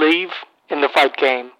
[0.00, 0.30] believe
[0.70, 1.50] in the fight game.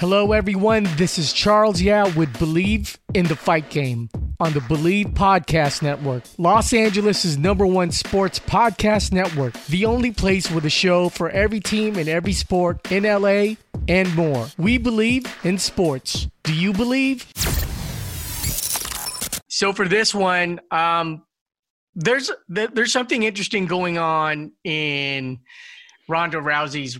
[0.00, 0.88] Hello, everyone.
[0.96, 4.08] This is Charles Yao with Believe in the Fight Game
[4.40, 10.50] on the Believe Podcast Network, Los Angeles' number one sports podcast network, the only place
[10.50, 13.56] with a show for every team and every sport in LA
[13.86, 14.46] and more.
[14.56, 16.26] We believe in sports.
[16.42, 17.30] Do you believe?
[19.48, 21.24] So for this one, um,
[21.94, 25.40] there's there's something interesting going on in
[26.08, 26.98] Ronda Rousey's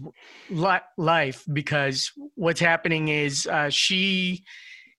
[0.97, 4.45] life because what's happening is uh, she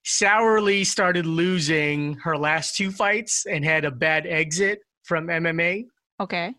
[0.04, 5.86] sourly started losing her last two fights and had a bad exit from MMA.
[6.20, 6.53] Okay.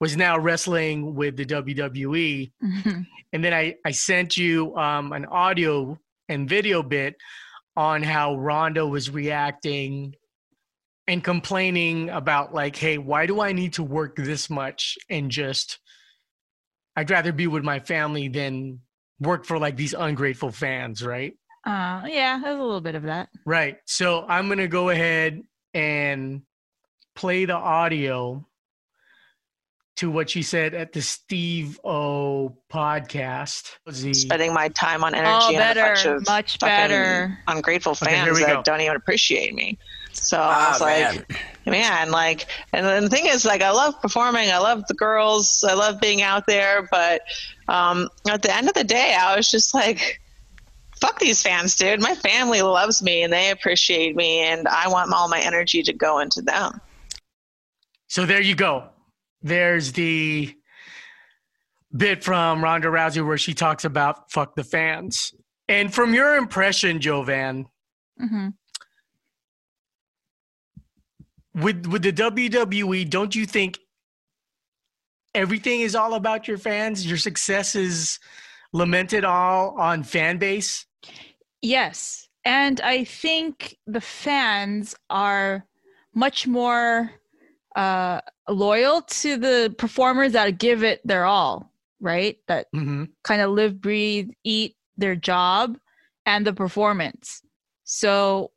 [0.00, 2.52] Was now wrestling with the WWE.
[2.62, 3.00] Mm-hmm.
[3.32, 7.16] And then I, I sent you um, an audio and video bit
[7.76, 10.14] on how Ronda was reacting
[11.06, 15.78] and complaining about, like, hey, why do I need to work this much and just
[16.98, 18.80] I'd rather be with my family than
[19.20, 21.34] work for like these ungrateful fans, right?
[21.64, 23.28] Uh, yeah, there's a little bit of that.
[23.46, 23.76] Right.
[23.84, 26.42] So I'm going to go ahead and
[27.14, 28.44] play the audio
[29.98, 33.76] to what she said at the Steve O podcast.
[34.12, 38.40] Spending my time on energy oh, better, and a bunch of much better ungrateful fans
[38.40, 39.78] okay, that don't even appreciate me.
[40.20, 41.40] So ah, I was like, man.
[41.66, 44.50] man, like, and then the thing is, like, I love performing.
[44.50, 45.64] I love the girls.
[45.66, 46.88] I love being out there.
[46.90, 47.22] But
[47.68, 50.20] um, at the end of the day, I was just like,
[51.00, 52.00] fuck these fans, dude.
[52.00, 55.92] My family loves me and they appreciate me, and I want all my energy to
[55.92, 56.80] go into them.
[58.08, 58.88] So there you go.
[59.42, 60.54] There's the
[61.96, 65.32] bit from Ronda Rousey where she talks about fuck the fans.
[65.68, 67.66] And from your impression, Jovan,
[68.20, 68.48] mm-hmm
[71.62, 73.78] with with the WWE, don't you think
[75.34, 77.06] everything is all about your fans?
[77.06, 78.18] Your success is
[78.72, 80.86] lamented all on fan base?
[81.62, 82.28] Yes.
[82.44, 85.66] And I think the fans are
[86.14, 87.10] much more
[87.76, 92.36] uh, loyal to the performers that give it their all, right?
[92.48, 93.04] That mm-hmm.
[93.24, 95.78] kind of live, breathe, eat their job
[96.26, 97.42] and the performance.
[97.84, 98.50] So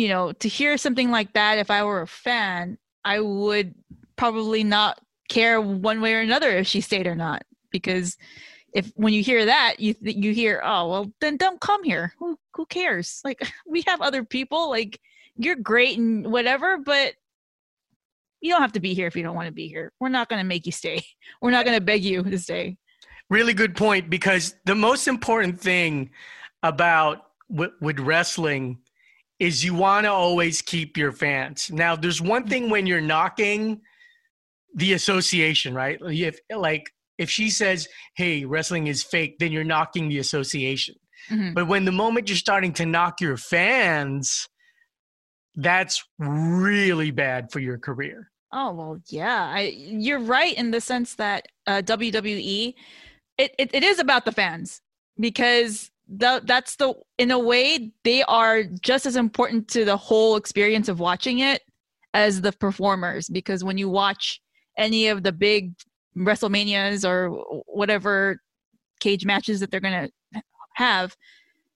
[0.00, 3.74] you know, to hear something like that, if I were a fan, I would
[4.16, 7.42] probably not care one way or another if she stayed or not.
[7.70, 8.16] Because
[8.72, 12.14] if when you hear that, you you hear, oh well, then don't come here.
[12.18, 13.20] Who who cares?
[13.24, 14.70] Like we have other people.
[14.70, 14.98] Like
[15.36, 17.12] you're great and whatever, but
[18.40, 19.92] you don't have to be here if you don't want to be here.
[20.00, 21.04] We're not going to make you stay.
[21.42, 22.78] We're not going to beg you to stay.
[23.28, 26.08] Really good point because the most important thing
[26.62, 28.78] about with, wrestling
[29.40, 31.70] is you want to always keep your fans.
[31.72, 33.80] Now, there's one thing when you're knocking
[34.74, 35.98] the association, right?
[36.02, 40.94] If like if she says, "Hey, wrestling is fake," then you're knocking the association.
[41.30, 41.54] Mm-hmm.
[41.54, 44.46] But when the moment you're starting to knock your fans,
[45.56, 48.30] that's really bad for your career.
[48.52, 52.74] Oh well, yeah, I, you're right in the sense that uh, WWE,
[53.38, 54.82] it, it, it is about the fans
[55.18, 60.36] because the, that's the in a way they are just as important to the whole
[60.36, 61.62] experience of watching it
[62.14, 64.40] as the performers because when you watch
[64.76, 65.72] any of the big
[66.16, 67.30] WrestleManias or
[67.66, 68.40] whatever
[68.98, 70.42] cage matches that they're going to
[70.74, 71.16] have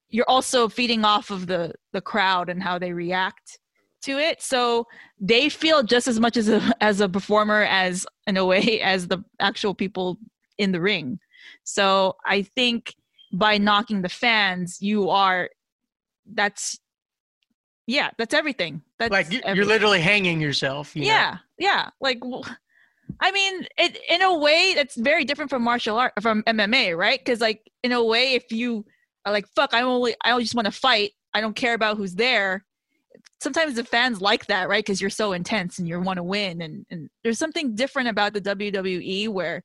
[0.09, 3.59] you're also feeding off of the the crowd and how they react
[4.03, 4.41] to it.
[4.41, 4.85] So
[5.19, 9.07] they feel just as much as a as a performer as in a way as
[9.07, 10.17] the actual people
[10.57, 11.19] in the ring.
[11.63, 12.95] So i think
[13.31, 15.49] by knocking the fans, you are
[16.25, 16.79] that's
[17.87, 18.81] yeah, that's everything.
[18.97, 19.69] That's like you're everything.
[19.69, 20.95] literally hanging yourself.
[20.95, 21.39] You yeah, know?
[21.59, 21.89] yeah.
[22.01, 22.19] Like,
[23.19, 27.19] I mean, it in a way that's very different from martial art from MMA, right?
[27.19, 28.85] Because like in a way, if you
[29.25, 31.11] are like, fuck, I only I just want to fight.
[31.33, 32.65] I don't care about who's there.
[33.39, 34.83] Sometimes the fans like that, right?
[34.83, 38.33] Because you're so intense and you want to win, and and there's something different about
[38.33, 39.63] the WWE where,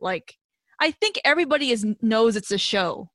[0.00, 0.34] like,
[0.80, 3.10] I think everybody is knows it's a show,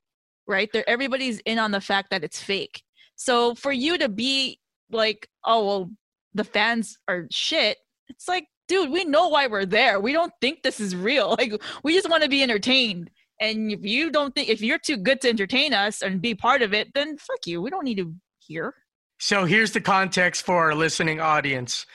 [0.48, 0.70] right?
[0.72, 2.84] There, everybody's in on the fact that it's fake.
[3.16, 4.60] So for you to be
[4.92, 5.92] like, oh well,
[6.34, 7.78] the fans are shit.
[8.08, 10.00] It's like, dude, we know why we're there.
[10.00, 11.36] We don't think this is real.
[11.40, 13.10] Like, we just want to be entertained.
[13.42, 16.62] And if you don't think, if you're too good to entertain us and be part
[16.62, 17.62] of it, then fuck you.
[17.62, 18.74] We don't need to hear.
[19.20, 21.86] So here's the context for our listening audience.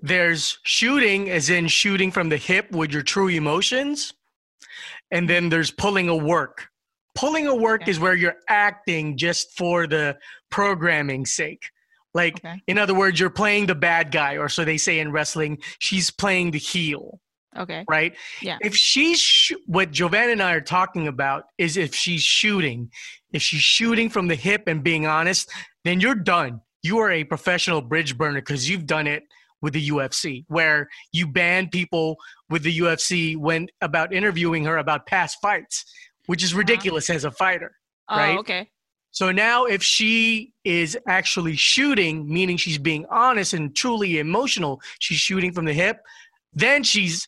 [0.00, 4.14] There's shooting, as in shooting from the hip with your true emotions
[5.16, 6.68] and then there's pulling a work.
[7.14, 7.90] Pulling a work okay.
[7.90, 10.18] is where you're acting just for the
[10.50, 11.62] programming sake.
[12.12, 12.60] Like, okay.
[12.66, 16.10] in other words, you're playing the bad guy, or so they say in wrestling, she's
[16.10, 17.18] playing the heel.
[17.56, 17.86] Okay.
[17.88, 18.14] Right?
[18.42, 18.58] Yeah.
[18.60, 22.90] If she's sh- what Jovan and I are talking about is if she's shooting,
[23.32, 25.50] if she's shooting from the hip and being honest,
[25.84, 26.60] then you're done.
[26.82, 29.22] You are a professional bridge burner because you've done it
[29.62, 32.16] with the UFC, where you ban people
[32.50, 35.84] with the UFC when about interviewing her about past fights,
[36.26, 37.16] which is ridiculous uh-huh.
[37.16, 37.72] as a fighter.
[38.08, 38.38] Oh, right?
[38.38, 38.70] okay.
[39.10, 45.16] So now, if she is actually shooting, meaning she's being honest and truly emotional, she's
[45.16, 46.00] shooting from the hip,
[46.52, 47.26] then she's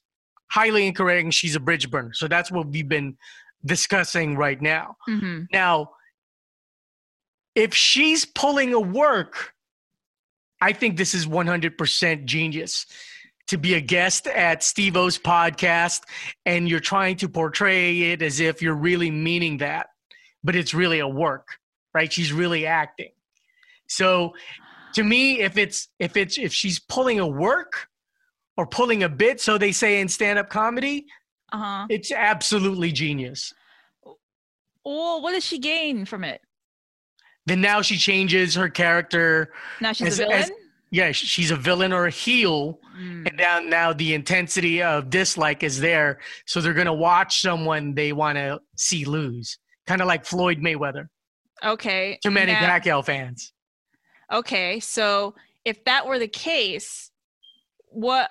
[0.50, 2.12] highly incorrect and she's a bridge burner.
[2.12, 3.16] So that's what we've been
[3.64, 4.96] discussing right now.
[5.08, 5.44] Mm-hmm.
[5.52, 5.90] Now,
[7.54, 9.54] if she's pulling a work,
[10.60, 12.86] I think this is 100% genius
[13.48, 16.02] to be a guest at Steve O's podcast
[16.44, 19.88] and you're trying to portray it as if you're really meaning that,
[20.44, 21.48] but it's really a work,
[21.94, 22.12] right?
[22.12, 23.10] She's really acting.
[23.88, 24.34] So
[24.94, 27.88] to me, if it's if it's if she's pulling a work
[28.56, 31.06] or pulling a bit, so they say in stand-up comedy,
[31.52, 31.86] uh-huh.
[31.88, 33.54] it's absolutely genius.
[34.84, 36.40] Well, what does she gain from it?
[37.48, 39.52] Then now she changes her character.
[39.80, 40.42] Now she's as, a villain.
[40.42, 40.50] As,
[40.90, 43.26] yeah, she's a villain or a heel, mm.
[43.26, 46.18] and now now the intensity of dislike is there.
[46.46, 51.08] So they're gonna watch someone they want to see lose, kind of like Floyd Mayweather.
[51.64, 52.18] Okay.
[52.22, 53.52] Too many now, Pacquiao fans.
[54.32, 55.34] Okay, so
[55.64, 57.10] if that were the case,
[57.88, 58.30] what?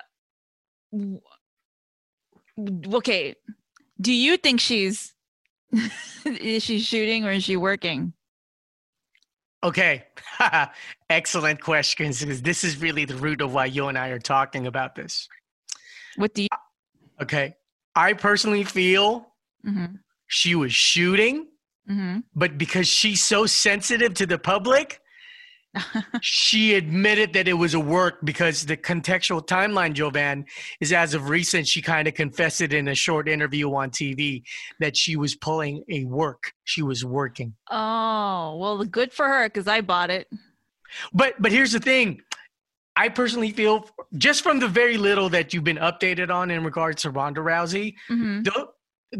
[2.92, 3.34] Okay,
[4.00, 5.14] do you think she's
[6.24, 8.12] is she shooting or is she working?
[9.64, 10.04] Okay,
[11.10, 14.66] excellent questions because this is really the root of why you and I are talking
[14.68, 15.28] about this.
[16.16, 16.48] What do you?
[17.20, 17.56] Okay,
[17.96, 19.32] I personally feel
[19.66, 19.96] mm-hmm.
[20.28, 21.48] she was shooting,
[21.90, 22.18] mm-hmm.
[22.36, 25.00] but because she's so sensitive to the public,
[26.20, 30.44] she admitted that it was a work because the contextual timeline, Jovan,
[30.80, 34.42] is as of recent, she kind of confessed it in a short interview on TV
[34.80, 36.52] that she was pulling a work.
[36.64, 37.54] She was working.
[37.70, 40.28] Oh, well, good for her because I bought it.
[41.12, 42.22] But but here's the thing.
[42.96, 47.02] I personally feel just from the very little that you've been updated on in regards
[47.02, 48.42] to Ronda Rousey, mm-hmm.
[48.42, 48.70] don't,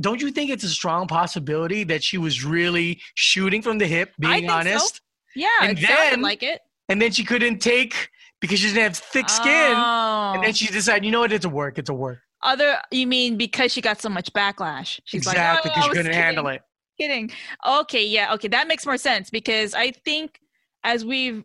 [0.00, 4.12] don't you think it's a strong possibility that she was really shooting from the hip,
[4.18, 4.96] being honest?
[4.96, 5.00] So.
[5.38, 6.60] Yeah, and it then, like it.
[6.88, 9.74] And then she couldn't take because she didn't have thick skin.
[9.76, 10.32] Oh.
[10.34, 10.52] And then oh.
[10.52, 12.18] she decided, you know what, it's a work, it's a work.
[12.42, 15.00] Other, you mean because she got so much backlash?
[15.04, 16.22] She's exactly, because like, oh, she couldn't kidding.
[16.22, 16.62] handle it.
[16.98, 17.30] Kidding.
[17.66, 20.40] Okay, yeah, okay, that makes more sense because I think
[20.84, 21.44] as we've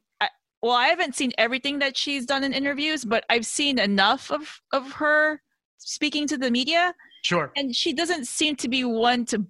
[0.63, 4.61] well, I haven't seen everything that she's done in interviews, but I've seen enough of
[4.71, 5.41] of her
[5.77, 6.95] speaking to the media.
[7.21, 7.51] Sure.
[7.55, 9.45] And she doesn't seem to be one to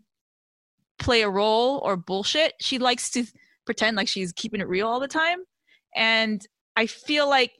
[0.97, 2.53] play a role or bullshit.
[2.59, 3.25] She likes to
[3.65, 5.39] pretend like she's keeping it real all the time.
[5.95, 6.45] And
[6.75, 7.51] i feel like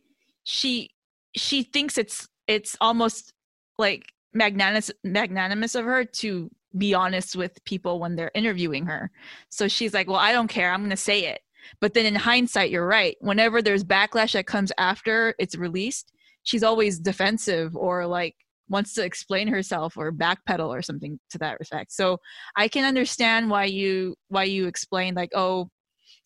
[0.44, 0.90] she
[1.36, 3.34] she thinks it's it's almost
[3.78, 9.12] like magnanimous magnanimous of her to be honest with people when they're interviewing her.
[9.50, 10.72] So she's like well i don't care.
[10.72, 11.42] I'm going to say it.
[11.80, 13.16] But then in hindsight you're right.
[13.20, 16.12] Whenever there's backlash that comes after it's released
[16.44, 18.36] she's always defensive or like
[18.70, 21.92] wants to explain herself or backpedal or something to that effect.
[21.92, 22.18] So
[22.56, 25.70] i can understand why you why you explain like oh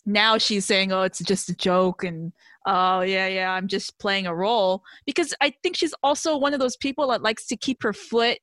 [0.07, 2.33] now she's saying, "Oh, it's just a joke," and
[2.65, 6.59] "Oh, yeah, yeah, I'm just playing a role." Because I think she's also one of
[6.59, 8.39] those people that likes to keep her foot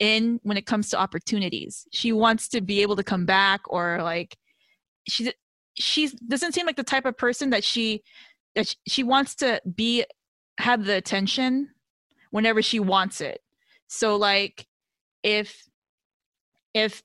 [0.00, 1.86] in when it comes to opportunities.
[1.92, 4.36] She wants to be able to come back, or like
[5.08, 5.32] she
[5.74, 8.02] she doesn't seem like the type of person that she
[8.54, 10.04] that she wants to be
[10.58, 11.70] have the attention
[12.30, 13.42] whenever she wants it.
[13.88, 14.66] So like
[15.22, 15.68] if
[16.74, 17.02] if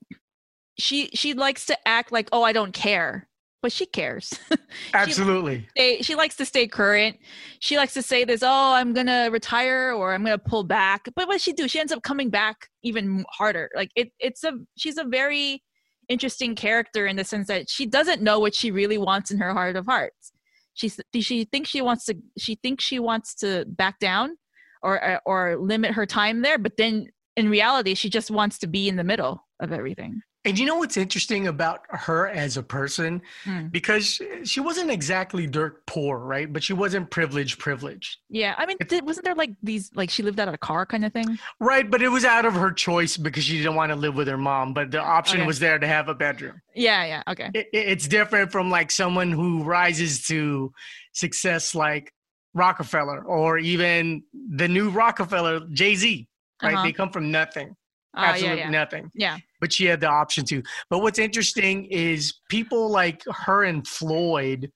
[0.78, 3.28] she she likes to act like oh I don't care
[3.62, 4.32] but she cares.
[4.94, 5.68] Absolutely.
[5.76, 7.16] she, she, likes to stay current.
[7.60, 10.64] She likes to say this, oh, I'm going to retire or I'm going to pull
[10.64, 11.08] back.
[11.14, 11.68] But what does she do?
[11.68, 13.70] She ends up coming back even harder.
[13.74, 15.62] Like it, it's a, she's a very
[16.08, 19.52] interesting character in the sense that she doesn't know what she really wants in her
[19.52, 20.32] heart of hearts.
[20.74, 20.90] She,
[21.20, 24.36] she thinks she wants to, she thinks she wants to back down
[24.82, 26.58] or, or limit her time there.
[26.58, 30.22] But then in reality, she just wants to be in the middle of everything.
[30.46, 33.20] And you know what's interesting about her as a person?
[33.44, 33.70] Mm.
[33.70, 36.50] Because she wasn't exactly dirt poor, right?
[36.50, 38.16] But she wasn't privileged, privileged.
[38.30, 38.54] Yeah.
[38.56, 41.04] I mean, did, wasn't there like these, like she lived out of a car kind
[41.04, 41.38] of thing?
[41.60, 41.90] Right.
[41.90, 44.38] But it was out of her choice because she didn't want to live with her
[44.38, 44.72] mom.
[44.72, 45.46] But the option okay.
[45.46, 46.62] was there to have a bedroom.
[46.74, 47.04] Yeah.
[47.04, 47.22] Yeah.
[47.28, 47.50] Okay.
[47.52, 50.72] It, it's different from like someone who rises to
[51.12, 52.14] success like
[52.54, 56.26] Rockefeller or even the new Rockefeller, Jay Z,
[56.62, 56.74] right?
[56.74, 56.82] Uh-huh.
[56.84, 57.76] They come from nothing.
[58.16, 58.70] Uh, absolutely yeah, yeah.
[58.70, 59.10] nothing.
[59.14, 59.36] Yeah.
[59.60, 60.62] But she had the option to.
[60.88, 64.70] But what's interesting is people like her and Floyd,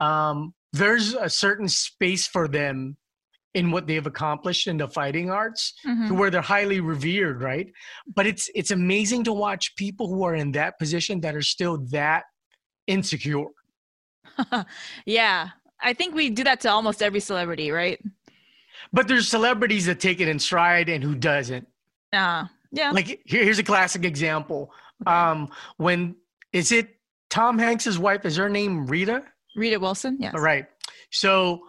[0.00, 2.96] um, there's a certain space for them
[3.54, 6.08] in what they've accomplished in the fighting arts Mhm.
[6.08, 7.68] to where they're highly revered, right?
[8.14, 11.78] But it's it's amazing to watch people who are in that position that are still
[11.92, 12.24] that
[12.88, 13.46] insecure.
[15.06, 18.00] yeah, I think we do that to almost every celebrity, right?
[18.92, 21.66] But there's celebrities that take it in stride and who doesn't.
[22.12, 22.90] Uh, yeah.
[22.90, 24.72] Like here, here's a classic example.
[25.06, 26.16] Um, when
[26.52, 26.96] is it
[27.30, 28.24] Tom Hanks's wife?
[28.24, 29.22] Is her name Rita?
[29.56, 30.18] Rita Wilson.
[30.20, 30.34] Yes.
[30.34, 30.66] All right.
[31.10, 31.60] So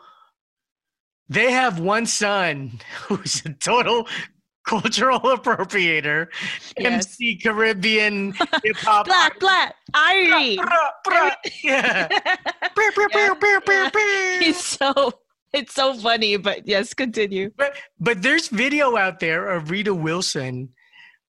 [1.29, 4.07] they have one son who's a total
[4.67, 6.27] cultural appropriator,
[6.77, 7.05] Yes.
[7.05, 8.33] MC Caribbean
[8.63, 9.05] hip hop.
[9.05, 10.57] Black, black, Irie.
[11.63, 12.07] Yeah.
[14.39, 15.13] He's so.
[15.53, 17.49] It's so funny, but yes, continue.
[17.55, 20.67] But but there's video out there of Rita Wilson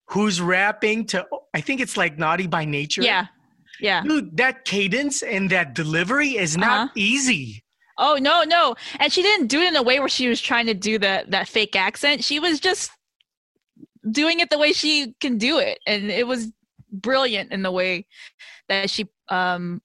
[0.09, 3.03] who's rapping to I think it's like Naughty by Nature.
[3.03, 3.27] Yeah.
[3.81, 4.03] Yeah.
[4.03, 6.93] Dude, that cadence and that delivery is not Uh-huh.
[6.95, 7.63] easy.
[7.99, 8.75] Oh no, no.
[8.99, 11.31] And she didn't do it in a way where she was trying to do that
[11.31, 12.25] that fake accent.
[12.25, 12.91] She was just
[14.11, 15.79] doing it the way she can do it.
[15.87, 16.49] And it was
[16.93, 18.07] brilliant in the way
[18.69, 19.83] that she um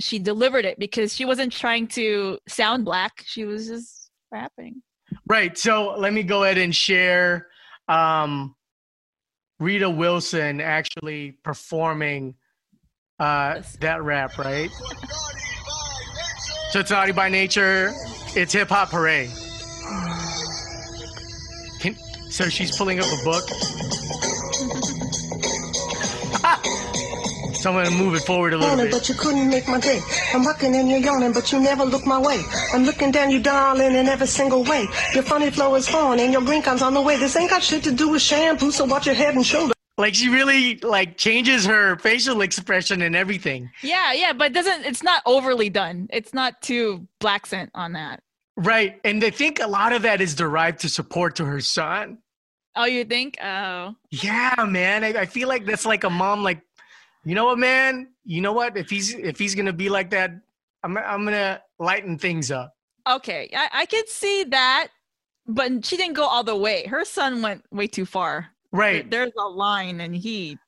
[0.00, 3.22] she delivered it because she wasn't trying to sound black.
[3.24, 4.82] She was just rapping.
[5.28, 5.56] Right.
[5.56, 7.46] So let me go ahead and share
[7.88, 8.56] um,
[9.60, 12.34] Rita Wilson actually performing
[13.18, 14.70] uh, that rap, right?
[16.74, 17.92] So it's naughty by nature.
[18.34, 19.30] It's hip hop hooray.
[21.78, 21.94] Can,
[22.30, 23.44] so she's pulling up a book.
[27.64, 28.92] So I'm gonna move it forward a little Yawning, bit.
[28.92, 30.02] but you couldn't make my day.
[30.34, 32.42] I'm rocking and you're yawning, but you never look my way.
[32.74, 34.86] I'm looking down you, darling, in every single way.
[35.14, 37.16] Your funny flow is on, and your green comes on the way.
[37.16, 39.72] This ain't got shit to do with shampoo, so watch your head and shoulders.
[39.96, 43.70] Like she really like changes her facial expression and everything.
[43.82, 46.08] Yeah, yeah, but doesn't it's not overly done.
[46.12, 48.20] It's not too black scent on that.
[48.58, 49.00] Right.
[49.04, 52.18] And I think a lot of that is derived to support to her son.
[52.76, 53.38] Oh, you think?
[53.42, 53.94] Oh.
[54.10, 55.04] Yeah, man.
[55.04, 56.60] I, I feel like that's like a mom, like,
[57.24, 58.08] you know what, man?
[58.24, 58.76] You know what?
[58.76, 60.32] If he's if he's gonna be like that,
[60.82, 62.74] I'm I'm gonna lighten things up.
[63.06, 64.88] Okay, I, I could see that,
[65.46, 66.86] but she didn't go all the way.
[66.86, 68.48] Her son went way too far.
[68.72, 69.10] There- Right.
[69.10, 70.58] There's a line, and he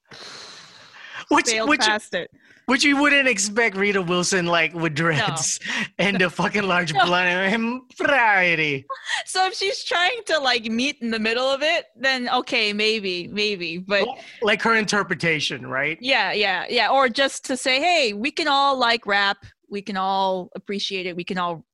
[1.29, 2.31] Which which past it.
[2.67, 5.59] Which you wouldn't expect Rita Wilson like with dreads
[5.99, 7.05] and a fucking large No.
[7.05, 8.85] blunt him variety.
[9.25, 13.29] So if she's trying to like meet in the middle of it, then okay, maybe,
[13.29, 13.79] maybe.
[13.79, 14.07] But
[14.43, 15.97] Like her interpretation, right?
[16.01, 16.91] yeah, yeah, yeah.
[16.91, 19.39] Or just to say, hey, we can all like rap.
[19.71, 21.17] We can all appreciate it.
[21.17, 21.65] We can all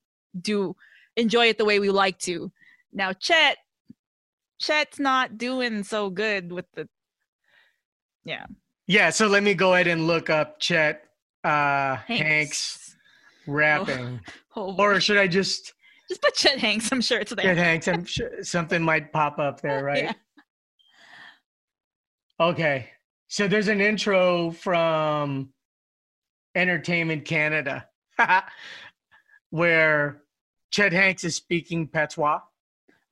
[0.41, 0.77] do
[1.17, 2.51] enjoy it the way we like to.
[2.93, 3.57] Now, Chet,
[4.59, 6.89] Chet's not doing so good with the.
[8.25, 8.47] Yeah,
[8.93, 11.05] Yeah, so let me go ahead and look up Chet
[11.45, 12.97] uh Hanks, Hanks.
[13.47, 14.21] rapping.
[14.55, 14.83] Oh, boy.
[14.85, 15.73] Or should I just
[16.11, 16.93] just put Chet Hanks.
[16.93, 17.43] I'm sure it's there.
[17.43, 17.89] Chet Hanks?
[17.89, 20.05] I'm sure something might pop up there, right?
[20.05, 20.13] Yeah.
[22.39, 22.91] Okay.
[23.29, 25.55] So there's an intro from
[26.55, 27.89] Entertainment Canada
[29.51, 30.21] where
[30.71, 32.41] Chet Hanks is speaking patois.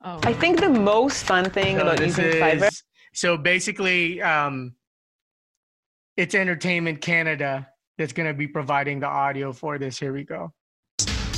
[0.03, 0.19] Oh.
[0.21, 2.83] I think the most fun thing So about this using Fiverr is-
[3.13, 4.75] So basically, um,
[6.17, 9.99] it's Entertainment Canada that's going to be providing the audio for this.
[9.99, 10.51] Here we go.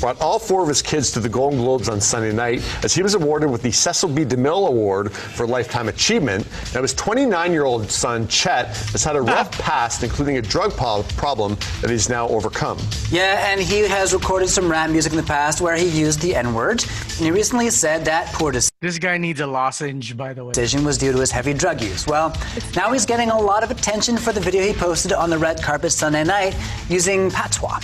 [0.03, 3.01] Brought all four of his kids to the Golden Globes on Sunday night as he
[3.01, 4.25] was awarded with the Cecil B.
[4.25, 6.45] DeMille Award for Lifetime Achievement.
[6.73, 9.63] Now, his 29 year old son, Chet, has had a rough ah.
[9.63, 12.79] past, including a drug po- problem that he's now overcome.
[13.11, 16.35] Yeah, and he has recorded some rap music in the past where he used the
[16.35, 16.83] N word.
[16.83, 18.75] And he recently said that poor decision.
[18.81, 20.51] This guy needs a lozenge, by the way.
[20.51, 22.05] decision was due to his heavy drug use.
[22.05, 22.35] Well,
[22.75, 25.63] now he's getting a lot of attention for the video he posted on the red
[25.63, 26.57] carpet Sunday night
[26.89, 27.79] using patois.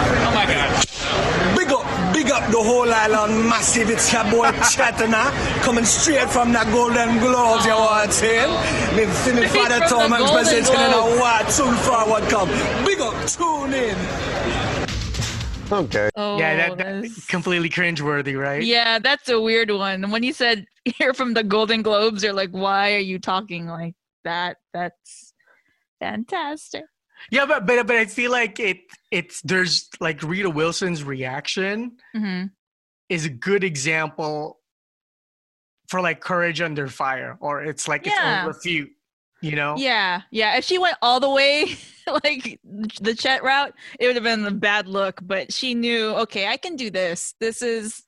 [0.00, 0.97] Oh Big up,
[2.28, 3.90] big up the whole island massive.
[3.90, 5.30] It's your boy Chatana
[5.62, 8.96] coming straight from the Golden Globes, you know what I'm saying?
[8.96, 11.20] Me, me Straight father from Tom the Hanks Golden presenting in a Globes.
[11.20, 11.50] what?
[11.50, 12.48] Soon forward come.
[12.84, 13.96] Big up, tune in.
[15.70, 16.08] Okay.
[16.16, 18.62] Oh, yeah, that, that's- that's completely cringeworthy, right?
[18.62, 20.10] Yeah, that's a weird one.
[20.10, 20.64] When you said
[21.00, 23.94] you're from the Golden Globes, you're like, why are you talking like
[24.24, 24.56] that?
[24.72, 25.32] That's
[26.00, 26.84] fantastic.
[27.30, 28.78] Yeah, but but but I feel like it
[29.10, 32.44] it's there's like Rita Wilson's reaction hmm
[33.08, 34.60] is a good example
[35.88, 38.42] for like courage under fire, or it's like its Yeah.
[38.42, 38.90] own refute.
[39.40, 39.76] You know?
[39.78, 40.56] Yeah, yeah.
[40.56, 41.66] If she went all the way
[42.24, 45.20] like the Chet route, it would have been a bad look.
[45.22, 47.34] But she knew, okay, I can do this.
[47.40, 48.02] This is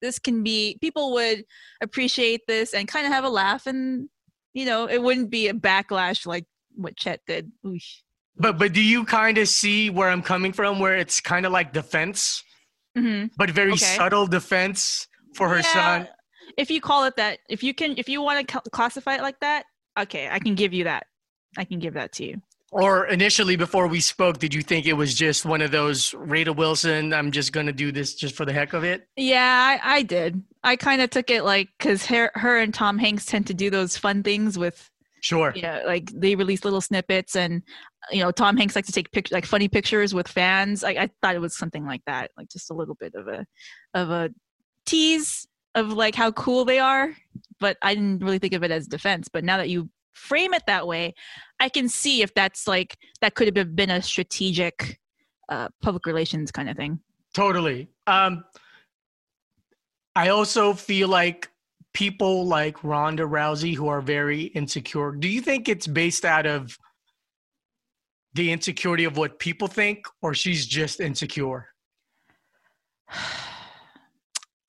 [0.00, 1.44] this can be people would
[1.80, 4.08] appreciate this and kind of have a laugh, and
[4.54, 7.52] you know, it wouldn't be a backlash like what Chet did.
[7.64, 7.98] Oosh.
[8.36, 10.78] But but do you kind of see where I'm coming from?
[10.78, 12.42] Where it's kind of like defense,
[12.96, 13.96] hmm but very Okay.
[13.96, 16.08] subtle defense, for her Yeah, son.
[16.56, 19.40] If you call it that, if you can, if you want to classify it like
[19.40, 19.64] that,
[19.98, 21.06] okay, I can give you that.
[21.56, 22.42] I can give that to you.
[22.70, 26.54] Or initially, before we spoke, did you think it was just one of those Rita
[26.54, 27.12] Wilson?
[27.12, 29.06] I'm just gonna do this just for the heck of it.
[29.16, 30.42] Yeah, I, I did.
[30.64, 33.68] I kind of took it like because her, her and Tom Hanks tend to do
[33.68, 34.88] those fun things with,
[35.22, 35.52] Sure.
[35.54, 37.62] yeah, like they release little snippets, and
[38.10, 40.82] you know, Tom Hanks likes to take pic- like funny pictures with fans.
[40.82, 43.46] I, I thought it was something like that, like just a little bit of a,
[43.94, 44.30] of a
[44.84, 47.14] tease of like how cool they are.
[47.60, 49.28] But I didn't really think of it as defense.
[49.32, 51.14] But now that you frame it that way,
[51.60, 54.98] I can see if that's like that could have been a strategic,
[55.48, 56.98] uh, public relations kind of thing.
[57.32, 57.86] Totally.
[58.08, 58.42] Um,
[60.16, 61.48] I also feel like
[61.92, 65.12] people like Ronda Rousey who are very insecure.
[65.12, 66.76] Do you think it's based out of
[68.34, 71.68] the insecurity of what people think, or she's just insecure?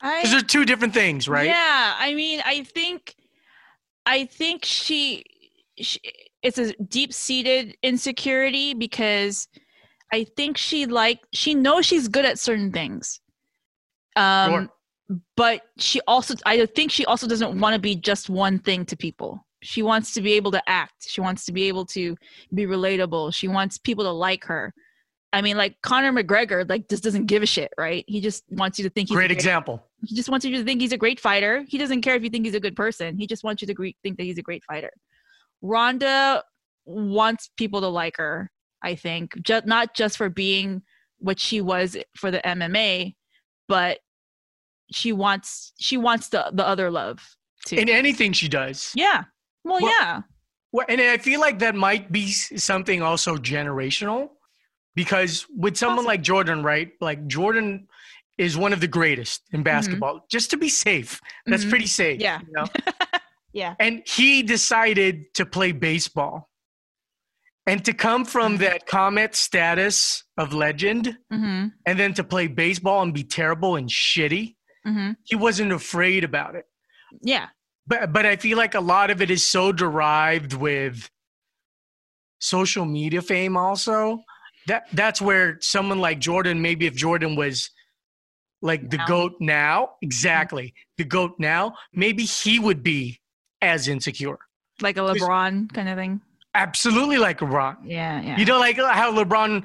[0.01, 1.47] I, Because they're two different things, right?
[1.47, 3.15] Yeah, I mean, I think,
[4.05, 5.23] I think she,
[5.77, 6.01] she
[6.41, 9.47] it's a deep seated insecurity because
[10.11, 13.21] I think she like she knows she's good at certain things,
[14.17, 14.69] um, Sure.
[15.35, 18.95] But she also I think she also doesn't want to be just one thing to
[18.97, 19.45] people.
[19.61, 21.07] She wants to be able to act.
[21.07, 22.17] She wants to be able to
[22.53, 23.33] be relatable.
[23.33, 24.73] She wants people to like her.
[25.31, 28.05] I mean, like Conor McGregor, like just doesn't give a shit, right?
[28.07, 29.83] He just wants you to think he's a Great example.
[30.05, 31.65] he just wants you to think he's a great fighter.
[31.67, 33.17] He doesn't care if you think he's a good person.
[33.17, 34.91] He just wants you to think that he's a great fighter.
[35.61, 36.43] Ronda
[36.85, 38.51] wants people to like her.
[38.83, 40.83] I think just not just for being
[41.19, 43.15] what she was for the MMA,
[43.67, 43.99] but
[44.93, 47.35] she wants she wants the the other love
[47.65, 47.75] too.
[47.77, 48.91] In anything she does.
[48.95, 49.23] yeah.
[49.63, 50.21] Well, Well- yeah.
[50.71, 54.29] Well, and I feel like that might be something also generational
[54.95, 56.07] because with someone Possible.
[56.07, 56.91] like Jordan, right?
[56.99, 57.87] Like Jordan
[58.39, 60.25] is one of the greatest in basketball.
[60.31, 61.69] Just to be safe, that's Mhm.
[61.69, 62.19] pretty safe.
[62.19, 62.39] Yeah.
[62.41, 62.65] you know?
[63.53, 63.75] Yeah.
[63.79, 66.49] and he decided to play baseball.
[67.67, 68.63] And to come from Mm-hmm.
[68.63, 71.71] that Comet status of legend Mhm.
[71.85, 75.15] and then to play baseball and be terrible and shitty, Mhm.
[75.23, 76.65] he wasn't afraid about it.
[77.21, 77.47] Yeah.
[77.87, 81.09] But but I feel like a lot of it is so derived with
[82.39, 84.23] social media fame also.
[84.67, 87.69] That that's where someone like Jordan, maybe if Jordan was
[88.61, 89.07] like the Now.
[89.07, 90.73] GOAT now, exactly.
[90.97, 93.19] The GOAT now, maybe he would be
[93.61, 94.39] as insecure.
[94.81, 96.21] Like a LeBron kind of thing.
[96.55, 97.77] Absolutely like LeBron.
[97.83, 98.21] Yeah.
[98.21, 98.37] Yeah.
[98.37, 99.63] You know, like how LeBron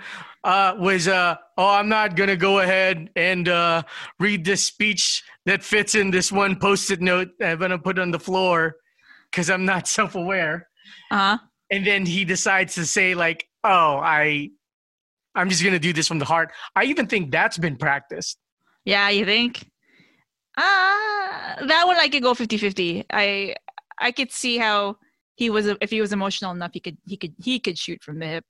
[0.49, 3.83] uh, was, uh, oh, I'm not going to go ahead and uh,
[4.19, 7.99] read this speech that fits in this one post it note I'm going to put
[7.99, 8.77] on the floor
[9.31, 10.69] because I'm not self aware.
[11.11, 11.39] uh-huh.
[11.71, 14.51] And then he decides to say, like, oh, I.
[15.35, 16.51] I'm just gonna do this from the heart.
[16.75, 18.39] I even think that's been practiced.
[18.85, 19.71] Yeah, you think?
[20.57, 23.05] Ah, that one I could go 50-50.
[23.13, 23.55] I
[24.01, 24.97] I could see how
[25.37, 28.19] he was if he was emotional enough, he could he could he could shoot from
[28.19, 28.45] the hip.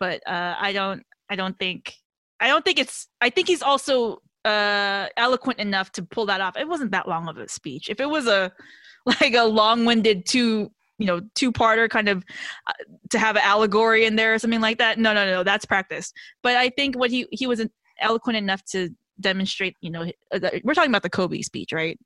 [0.00, 1.94] But uh, I don't I don't think
[2.40, 6.56] I don't think it's I think he's also uh eloquent enough to pull that off.
[6.58, 7.88] It wasn't that long of a speech.
[7.88, 8.52] If it was a
[9.06, 12.22] like a long-winded two you know two-parter kind of
[12.66, 12.72] uh,
[13.10, 16.12] to have an allegory in there or something like that no no no that's practice
[16.42, 17.66] but i think what he he was
[17.98, 21.98] eloquent enough to demonstrate you know uh, we're talking about the kobe speech right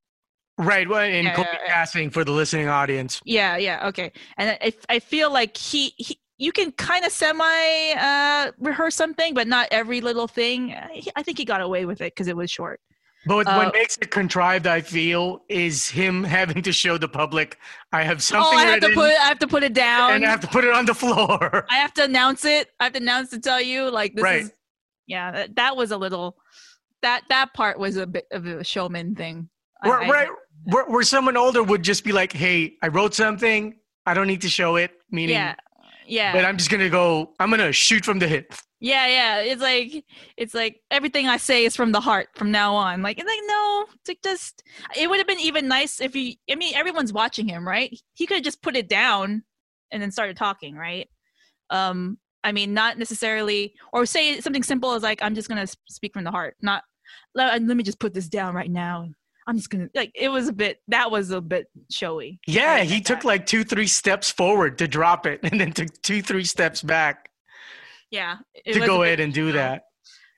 [0.58, 0.88] Right.
[0.88, 2.08] Well, in Yeah, Kobe yeah, yeah.
[2.08, 3.20] for the listening audience.
[3.26, 7.92] yeah yeah okay and i, I feel like he, he you can kind of semi
[7.98, 10.74] uh rehearse something but not every little thing
[11.16, 12.80] i, think he got away with it because it was short
[13.26, 17.08] But what, Uh, what makes it contrived, I feel, is him having to show the
[17.08, 17.58] public,
[17.92, 20.24] I have something oh i have to put i have to put it down and
[20.26, 21.66] I have to put it on the floor.
[21.70, 22.64] I have to announce it.
[22.78, 24.42] I have to announce to tell you like this Right.
[24.42, 24.52] is
[25.08, 26.36] yeah, that, that was a little
[27.02, 29.48] that that part was a bit of a showman thing.
[29.82, 30.28] Where, I- where,
[30.72, 33.62] where, where someone older would just be like, hey, I wrote something.
[34.06, 34.90] I don't need to show it.
[35.10, 35.54] Meaning, yeah.
[36.06, 36.32] Yeah.
[36.32, 38.54] but I'm just going to go, I'm going to shoot from the hip.
[38.80, 39.38] yeah, yeah.
[39.40, 40.04] It's like
[40.36, 43.02] it's like everything I say is from the heart from now on.
[43.02, 44.62] Like it's like no, it's like just
[44.96, 47.90] it would have been even nice if he I mean everyone's watching him, right?
[48.14, 49.42] He could have just put it down
[49.90, 51.08] and then started talking, right?
[51.70, 55.76] Um I mean not necessarily or say something simple as like I'm just going to
[55.88, 56.82] speak from the heart, not
[57.34, 59.08] let, let me just put this down right now.
[59.46, 62.40] I'm just gonna like it was a bit that was a bit showy.
[62.46, 63.26] Yeah, he took that.
[63.26, 67.30] like two, three steps forward to drop it and then took two, three steps back
[68.10, 69.84] yeah it to go bit, ahead and do that.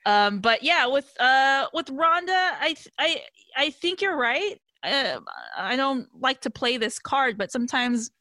[0.05, 3.21] Um, but yeah, with uh with Ronda, I th- I
[3.57, 4.59] I think you're right.
[4.83, 5.19] Uh,
[5.57, 8.11] I don't like to play this card, but sometimes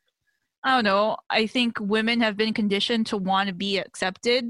[0.64, 1.16] I don't know.
[1.30, 4.46] I think women have been conditioned to want to be accepted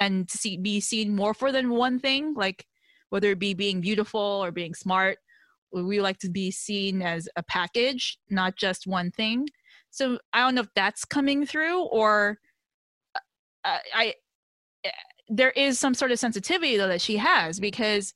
[0.00, 2.66] and to see be seen more for than one thing, like
[3.10, 5.18] whether it be being beautiful or being smart
[5.72, 9.48] we like to be seen as a package, not just one thing.
[9.90, 12.38] So I don't know if that's coming through or
[13.64, 14.14] uh, I
[14.84, 14.90] eh,
[15.28, 18.14] there is some sort of sensitivity though that she has because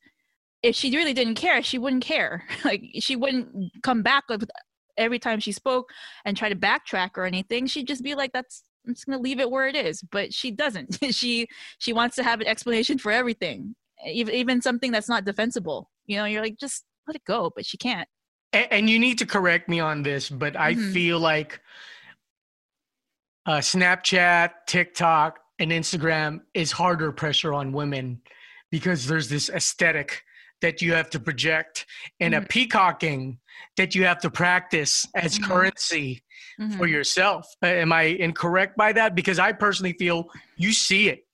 [0.63, 2.45] if she really didn't care, she wouldn't care.
[2.65, 4.49] like she wouldn't come back with
[4.97, 5.91] every time she spoke
[6.25, 7.67] and try to backtrack or anything.
[7.67, 10.51] She'd just be like, "That's I'm just gonna leave it where it is." But she
[10.51, 10.99] doesn't.
[11.15, 11.47] she
[11.79, 13.75] she wants to have an explanation for everything,
[14.07, 15.91] even even something that's not defensible.
[16.07, 18.09] You know, you're like, just let it go, but she can't.
[18.53, 20.93] And, and you need to correct me on this, but I Mhm.
[20.93, 21.61] feel like
[23.47, 28.21] uh, Snapchat, TikTok, and Instagram is harder pressure on women
[28.71, 30.23] because there's this aesthetic
[30.63, 31.87] that you have to project
[32.19, 32.49] and a Mhm.
[32.49, 33.39] peacocking
[33.77, 35.45] that you have to practice as Mhm.
[35.45, 36.25] currency
[36.59, 36.77] Mhm.
[36.77, 37.47] for yourself.
[37.63, 39.15] Uh, Am I incorrect by that?
[39.15, 41.27] Because I personally feel you see it.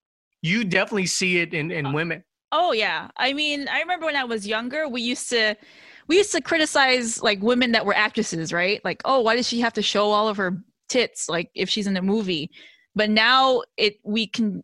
[0.42, 2.24] You definitely see it in, in women.
[2.52, 3.08] Oh yeah.
[3.16, 5.56] I mean, I remember when I was younger, we used to
[6.06, 8.80] we used to criticize like women that were actresses, right?
[8.84, 11.86] Like, oh, why does she have to show all of her tits like if she's
[11.86, 12.50] in a movie?
[12.94, 14.62] But now it we can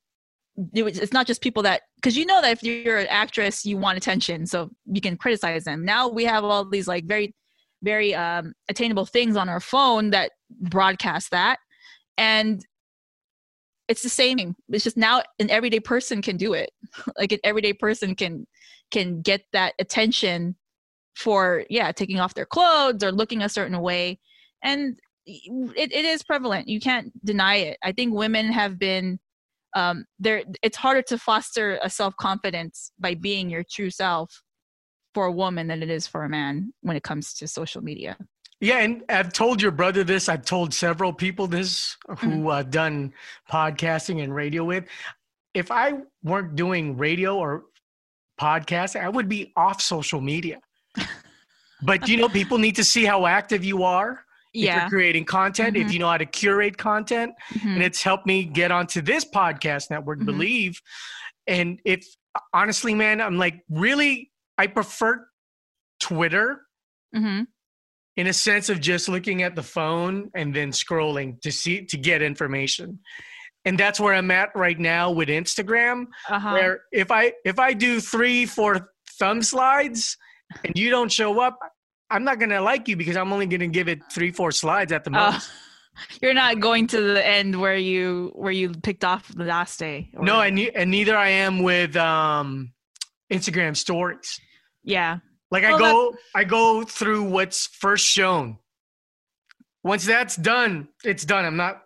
[0.74, 3.96] it's not just people that because you know that if you're an actress, you want
[3.96, 5.84] attention, so you can criticize them.
[5.84, 7.34] Now we have all these like very
[7.82, 11.58] very um attainable things on our phone that broadcast that
[12.18, 12.66] and
[13.88, 14.54] it's the same.
[14.68, 16.70] It's just now an everyday person can do it.
[17.18, 18.46] like an everyday person can
[18.90, 20.56] can get that attention
[21.18, 24.18] for yeah taking off their clothes or looking a certain way
[24.62, 29.18] and it, it is prevalent you can't deny it i think women have been
[29.74, 34.42] um there it's harder to foster a self-confidence by being your true self
[35.12, 38.16] for a woman than it is for a man when it comes to social media
[38.60, 40.28] Yeah, and I've told your brother this.
[40.28, 43.12] I've told several people this who uh, done
[43.50, 44.84] podcasting and radio with.
[45.54, 45.94] If I
[46.24, 47.64] weren't doing radio or
[48.40, 50.58] podcasting, I would be off social media.
[51.82, 54.24] but you know, people need to see how active you are.
[54.54, 55.92] If yeah you're creating content, if Mhm.
[55.92, 57.74] you know how to curate content, Mhm.
[57.74, 60.26] and it's helped me get onto this podcast network, Mhm.
[60.26, 60.80] Believe.
[61.46, 62.04] And if
[62.52, 65.28] honestly, man, I'm like really, I prefer
[66.00, 66.62] Twitter
[67.14, 67.46] Mhm.
[68.18, 71.96] In a sense of just looking at the phone and then scrolling to see to
[71.96, 72.98] get information.
[73.64, 76.52] And that's where i'm at right now with instagram uh-huh.
[76.52, 80.16] where if i if i do three four thumb slides
[80.64, 81.58] and you don't show up
[82.08, 85.04] i'm not gonna like you because i'm only gonna give it three four slides at
[85.04, 85.50] the Uh, most.
[86.22, 90.08] you're not going to the end where you where you picked off the last day
[90.14, 92.72] or- no and, and neither i am with um
[93.30, 94.40] instagram stories.
[94.82, 95.18] Yeah
[95.50, 98.58] Like I go, I go through what's first shown.
[99.82, 101.44] Once that's done, it's done.
[101.44, 101.82] I'm not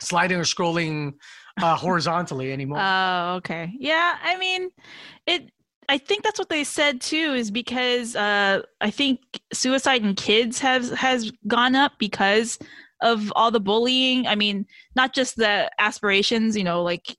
[0.00, 1.14] sliding or scrolling
[1.62, 2.78] uh, horizontally anymore.
[2.82, 3.72] Oh, okay.
[3.78, 4.70] Yeah, I mean,
[5.26, 5.50] it.
[5.86, 9.20] I think that's what they said too, is because uh, I think
[9.52, 12.58] suicide in kids has has gone up because
[13.02, 14.26] of all the bullying.
[14.26, 14.66] I mean,
[14.96, 17.16] not just the aspirations, you know, like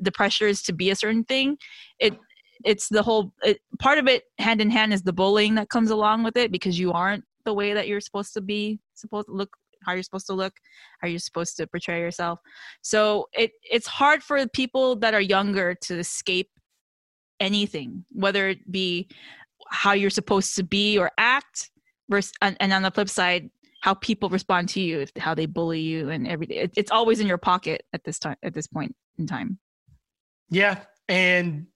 [0.00, 1.56] the pressures to be a certain thing.
[1.98, 2.14] It
[2.64, 5.90] it's the whole it, part of it hand in hand is the bullying that comes
[5.90, 9.32] along with it because you aren't the way that you're supposed to be supposed to
[9.32, 9.50] look
[9.84, 10.54] how you're supposed to look
[11.00, 12.40] how you're supposed to portray yourself.
[12.82, 16.50] So it it's hard for people that are younger to escape
[17.40, 19.08] anything whether it be
[19.68, 21.70] how you're supposed to be or act
[22.08, 23.50] versus and, and on the flip side
[23.80, 27.26] how people respond to you how they bully you and everything it, it's always in
[27.26, 29.58] your pocket at this time at this point in time.
[30.50, 31.66] Yeah, and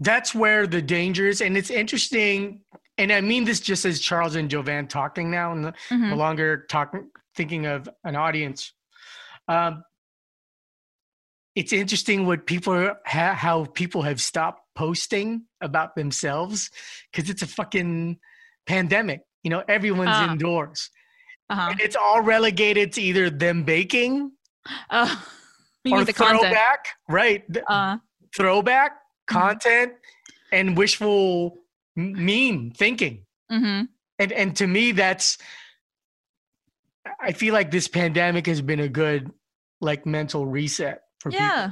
[0.00, 2.62] that's where the danger is, and it's interesting.
[2.98, 6.16] And I mean this just as Charles and Jovan talking now, and no Mhm.
[6.16, 8.72] longer talking, thinking of an audience.
[9.48, 9.84] Um,
[11.54, 16.70] it's interesting what people ha, how people have stopped posting about themselves
[17.10, 18.18] because it's a fucking
[18.66, 19.20] pandemic.
[19.42, 20.32] You know, everyone's Ah.
[20.32, 20.90] indoors,
[21.48, 24.30] uh-huh and it's all relegated to either them baking
[24.90, 25.16] uh,
[25.90, 27.42] or the content throwback, right?
[27.52, 27.96] th- uh
[29.30, 29.38] Mm-hmm.
[29.38, 29.92] content
[30.52, 31.58] and wishful
[31.96, 33.82] m- meme thinking hmm
[34.18, 35.38] and and to me that's
[37.20, 39.30] i feel like this pandemic has been a good
[39.80, 41.44] like mental reset for people.
[41.44, 41.70] yeah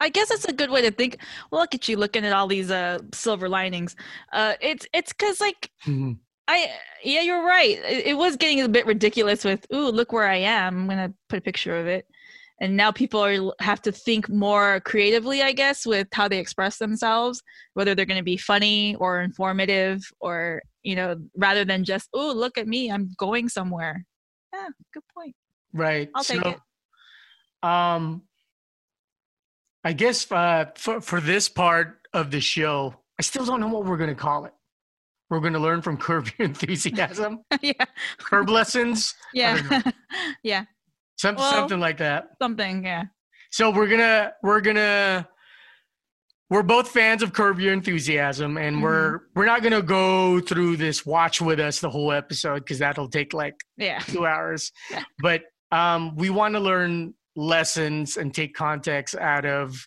[0.00, 1.16] i guess it's a good way to think
[1.50, 3.96] well, look at you looking at all these uh silver linings
[4.32, 6.16] uh it's it's because like people
[6.50, 6.70] I
[7.04, 7.78] yeah, you're right.
[7.84, 11.12] It, it was getting a bit ridiculous with, "Ooh, look where I am." I'm gonna
[11.28, 12.06] put a picture of it,
[12.60, 16.78] and now people are have to think more creatively, I guess, with how they express
[16.78, 17.42] themselves,
[17.74, 22.58] whether they're gonna be funny or informative, or you know, rather than just, oh look
[22.58, 24.04] at me, I'm going somewhere."
[24.54, 25.34] Yeah, good point.
[25.74, 26.58] right I'll take it.
[27.62, 28.22] um
[29.84, 33.84] i guess uh for for this part of the show i still don't know what
[33.84, 34.52] we're going to call it
[35.30, 37.72] we're going to learn from Curb Your Enthusiasm, yeah.
[38.18, 39.82] Curb lessons, Yeah.
[40.42, 40.64] yeah.
[41.18, 42.28] Something Well- something like that.
[42.40, 42.84] Something.
[42.84, 43.04] Yeah.
[43.50, 45.28] So we're gonna we're gonna
[46.50, 51.04] we're both fans of Curb Your Enthusiasm, and we're we're not gonna go through this
[51.04, 53.98] watch with us the whole episode because that'll take like Yeah.
[54.00, 54.72] two hours.
[54.90, 55.04] Yeah.
[55.20, 59.86] But um, we want to learn lessons and take context out of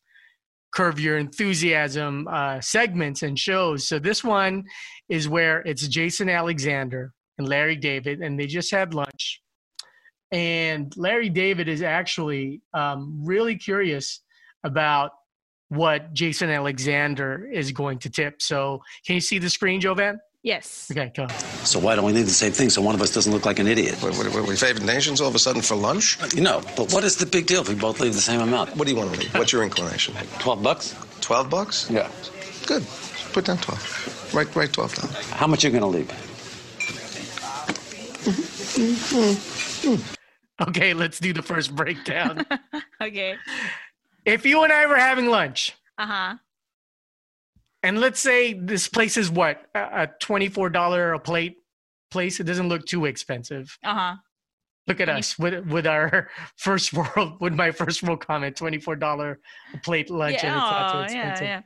[0.74, 3.88] Curb Your Enthusiasm uh, segments and shows.
[3.88, 4.64] So this one
[5.10, 9.41] is where it's Jason Alexander and Larry David, and they just had lunch.
[10.32, 14.22] And Larry David is actually um, really curious
[14.64, 15.12] about
[15.70, 18.42] what Jason Alexander is going to tip.
[18.42, 20.20] So can you see the screen, Jovan?
[20.44, 20.90] Yes.
[20.92, 21.28] Okay, go.
[21.64, 23.60] So why don't we leave the same thing so one of us doesn't look like
[23.60, 23.96] an idiot?
[24.02, 26.20] What, what, what, we favored nations all of a sudden for lunch?
[26.22, 28.42] Uh, you know, but what is the big deal if we both leave the same
[28.42, 28.76] amount?
[28.76, 29.34] What do you want to leave?
[29.36, 30.16] What's your inclination?
[30.40, 30.96] 12 bucks?
[31.22, 31.90] 12 bucks?
[31.92, 32.10] Yeah.
[32.66, 32.86] Good.
[33.34, 34.34] Put down 12.
[34.34, 35.10] Right, write 12 down.
[35.32, 36.08] How much are you going to leave?
[38.24, 38.82] Mm-hmm.
[38.82, 39.94] Mm-hmm.
[39.94, 40.21] Mm-hmm.
[40.68, 42.46] Okay, let's do the first breakdown.
[43.02, 43.36] Okay.
[44.26, 46.36] if you and I were having lunch, Uh huh.
[47.82, 51.58] and let's say this place is what a twenty-four dollar a plate
[52.12, 52.40] place.
[52.40, 53.76] It doesn't look too expensive.
[53.84, 54.16] Uh huh.
[54.88, 59.40] Look at us with with our first world with my first world comment twenty-four dollar
[59.84, 60.62] plate lunch, and Yeah.
[60.62, 61.44] it's not too Oh, expensive.
[61.48, 61.58] yeah.
[61.58, 61.62] Yeah.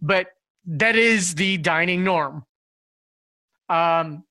[0.00, 0.28] But
[0.66, 2.44] that is the dining norm.
[3.68, 4.24] Um,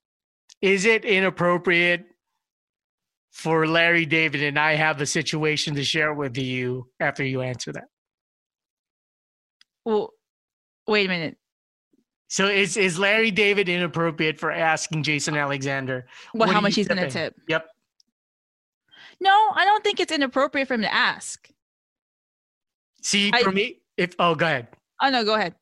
[0.62, 2.06] is it inappropriate
[3.38, 7.72] for Larry David and I have a situation to share with you after you answer
[7.72, 7.84] that?
[9.86, 10.12] Well,
[10.88, 11.38] wait a minute.
[12.30, 16.88] So is is Larry David inappropriate for asking Jason Alexander Well, what how much he's
[16.88, 17.36] gonna tip?
[17.48, 17.68] Yep.
[19.22, 21.48] No, I don't think it's inappropriate for him to ask.
[23.04, 24.68] See, I- for me, if oh, go ahead.
[25.00, 25.54] Oh no, go ahead.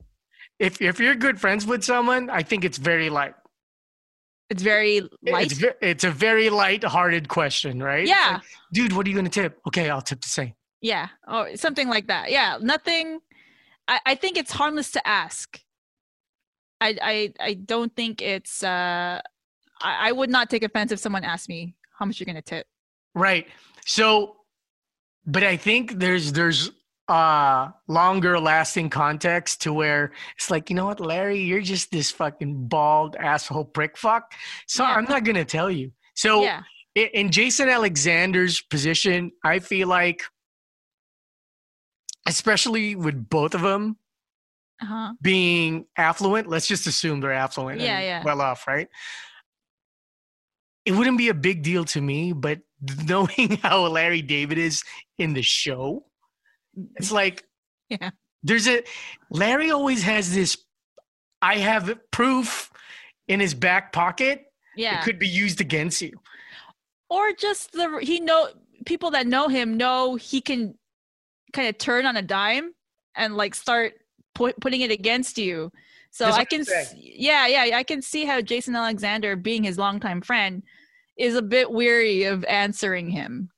[0.60, 3.36] If if you're good friends with someone, I think it's very light.
[4.50, 5.52] It's very light.
[5.52, 8.08] It's it's a very light-hearted question, right?
[8.08, 8.34] Yeah.
[8.34, 9.60] like, Dude, what are you gonna tip?
[9.68, 10.54] Okay, I'll tip the same.
[10.82, 12.32] Yeah, or something like that.
[12.32, 13.20] Yeah, nothing.
[13.88, 15.60] I, I think it's harmless to ask.
[16.80, 18.64] I I I don't think it's.
[18.64, 19.22] uh
[19.82, 22.68] I, I would not take offense if someone asked me how much you're gonna tip.
[23.16, 23.48] Right.
[23.86, 24.38] So,
[25.26, 26.72] but I think there's there's
[27.08, 32.10] uh longer lasting context to where it's like you know what larry you're just this
[32.10, 34.34] fucking bald asshole prick fuck
[34.68, 34.96] so Yeah.
[34.96, 36.64] i'm not gonna tell you so yeah.
[36.96, 40.24] in jason alexander's position i feel like
[42.28, 43.98] especially with both of them
[44.82, 45.14] Uh huh.
[45.22, 48.24] being affluent let's just assume they're affluent Yeah, and yeah.
[48.26, 48.88] well off right
[50.86, 52.60] it wouldn't be a big deal to me but
[53.08, 54.84] knowing how larry david is
[55.20, 56.04] in the show
[56.96, 57.44] it's like
[57.90, 58.10] Yeah.
[58.44, 58.84] there's a
[59.30, 60.58] larry always has this
[61.42, 62.72] i have proof
[63.28, 65.00] in his back pocket Yeah.
[65.00, 66.12] it could be used against you
[67.10, 68.48] or just the he know
[68.86, 70.76] people that know him know he can
[71.54, 72.72] kind of turn on a dime
[73.16, 73.94] and like start
[74.34, 75.72] put, putting it against you
[76.12, 76.86] so That's i can I'm saying.
[76.86, 80.64] s- yeah yeah i can see how jason alexander being his longtime friend
[81.18, 83.50] is a bit weary of answering him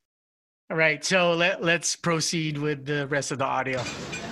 [0.69, 3.81] all right so let, let's proceed with the rest of the audio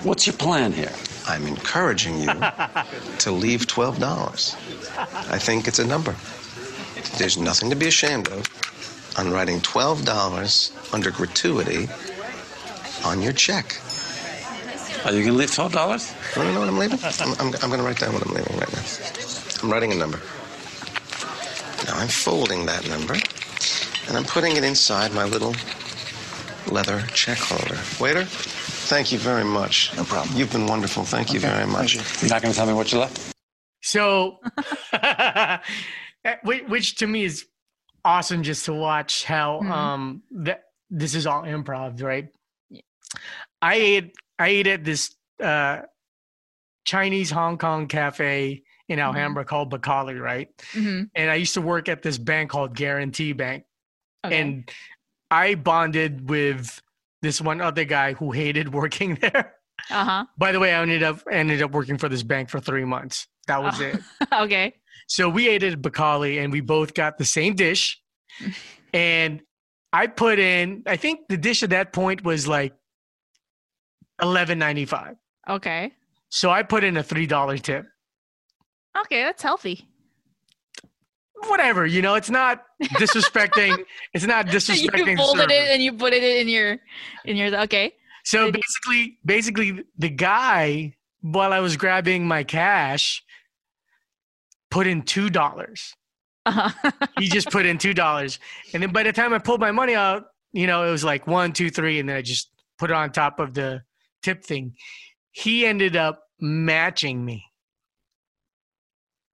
[0.06, 0.92] What's your plan here?
[1.26, 2.26] I'm encouraging you
[3.18, 4.54] to leave $12.
[5.32, 6.14] I think it's a number.
[7.18, 8.46] There's nothing to be ashamed of
[9.18, 11.88] on writing $12 under gratuity
[13.04, 13.80] on your check.
[15.04, 15.72] Are you going to leave $12?
[16.36, 17.00] You want to know what I'm leaving?
[17.02, 18.82] I'm, I'm, I'm going to write down what I'm leaving right now.
[19.64, 20.18] I'm writing a number.
[21.86, 23.14] Now I'm folding that number,
[24.06, 25.54] and I'm putting it inside my little
[26.70, 27.78] leather check holder.
[28.00, 29.94] Waiter, thank you very much.
[29.96, 30.36] No problem.
[30.36, 31.04] You've been wonderful.
[31.04, 31.94] Thank you very much.
[31.94, 33.32] You're not going to tell me what you left?
[33.82, 34.38] So,
[36.42, 37.46] which, which to me is
[38.04, 39.70] awesome just to watch how Mhm.
[39.70, 42.28] um that this is all improv, right?
[42.70, 42.82] Yeah.
[43.62, 45.82] I ate I ate at this uh
[46.84, 49.02] Chinese Hong Kong cafe in Mhm.
[49.02, 50.48] Alhambra called Bacali, right?
[50.72, 53.64] hmm And I used to work at this bank called Guarantee Bank,
[54.24, 54.40] okay.
[54.40, 54.70] and
[55.30, 56.80] I bonded with
[57.22, 59.54] this one other guy who hated working there.
[59.90, 62.84] uh-huh By the way, I ended up ended up working for this bank for three
[62.84, 63.26] months.
[63.46, 63.84] That was Oh.
[63.84, 64.00] it.
[64.32, 64.74] okay
[65.08, 68.00] So we ate at Bacali and we both got the same dish.
[68.92, 69.40] and
[69.92, 72.74] I put in, I think the dish at that point was like
[74.22, 75.16] eleven ninety five.
[75.48, 75.92] okay
[76.28, 77.86] So I put in a three dollar tip.
[79.02, 79.88] okay that's healthy
[81.48, 83.84] Whatever, you know, it's not disrespecting.
[84.14, 85.10] it's not disrespecting.
[85.10, 86.78] you folded it and you put it in your
[87.24, 87.92] in your okay
[88.24, 93.22] So basically, basically, the guy while I was grabbing my cash,
[94.70, 95.94] put in two dollars.
[96.46, 96.90] Uh-huh.
[97.18, 98.38] he just put in two dollars,
[98.72, 101.26] and then by the time I pulled my money out, you know, it was like
[101.26, 103.82] one, two, three, and then I just put it on top of the
[104.22, 104.74] tip thing.
[105.32, 107.44] He ended up matching me.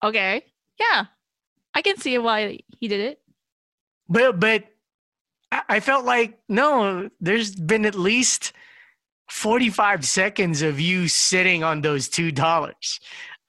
[0.02, 0.44] okay.
[0.80, 1.04] Yeah.
[1.74, 3.20] I can see why he did it.
[4.08, 4.64] But but
[5.68, 8.52] I felt like no, there's been at least
[9.30, 13.00] 45 seconds of you sitting on those two dollars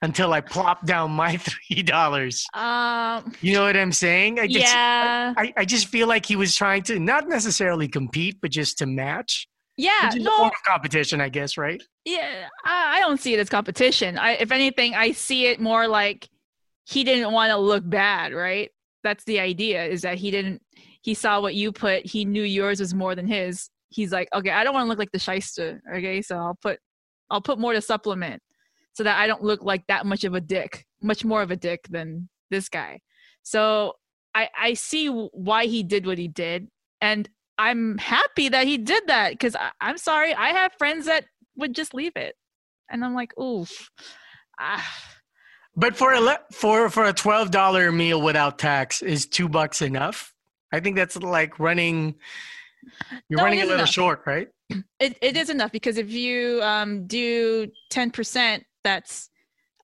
[0.02, 2.46] until I plopped down my three dollars.
[2.54, 4.40] Um You know what I'm saying?
[4.40, 5.34] I just, Yeah.
[5.38, 8.86] I, I just feel like he was trying to not necessarily compete, but just to
[8.86, 9.48] match.
[9.78, 11.82] yeah, Which is a no, form of competition, I guess, right?
[12.06, 14.18] yeah, I, I don't see it as competition.
[14.18, 16.28] I, if anything, I see it more like
[16.86, 18.70] he didn't want to look bad, right?
[19.04, 19.84] That's the idea.
[19.86, 20.62] Is that he didn't?
[21.02, 22.06] He saw what you put.
[22.06, 23.70] He knew yours was more than his.
[23.90, 25.82] He's like, okay, I don't want to look like the shyster.
[25.94, 26.80] Okay, so I'll put,
[27.30, 28.42] I'll put more to supplement,
[28.94, 31.56] so that I don't look like that much of a dick, much more of a
[31.56, 33.02] dick than this guy.
[33.44, 33.94] So
[34.34, 36.70] I I see why he did what he did,
[37.02, 41.26] and I'm happy that he did that because I'm sorry, I have friends that
[41.58, 42.36] would just leave it,
[42.90, 43.90] and I'm like, oof.
[44.60, 44.88] Ah,
[45.76, 50.34] But for a for for a twelve dollar meal without tax, is two bucks enough?
[50.72, 52.16] I think that's like running.
[53.30, 53.90] You're No, running a little enough.
[53.90, 54.50] short, right?
[55.00, 59.30] it, it is enough because if you um, do 10%, that's,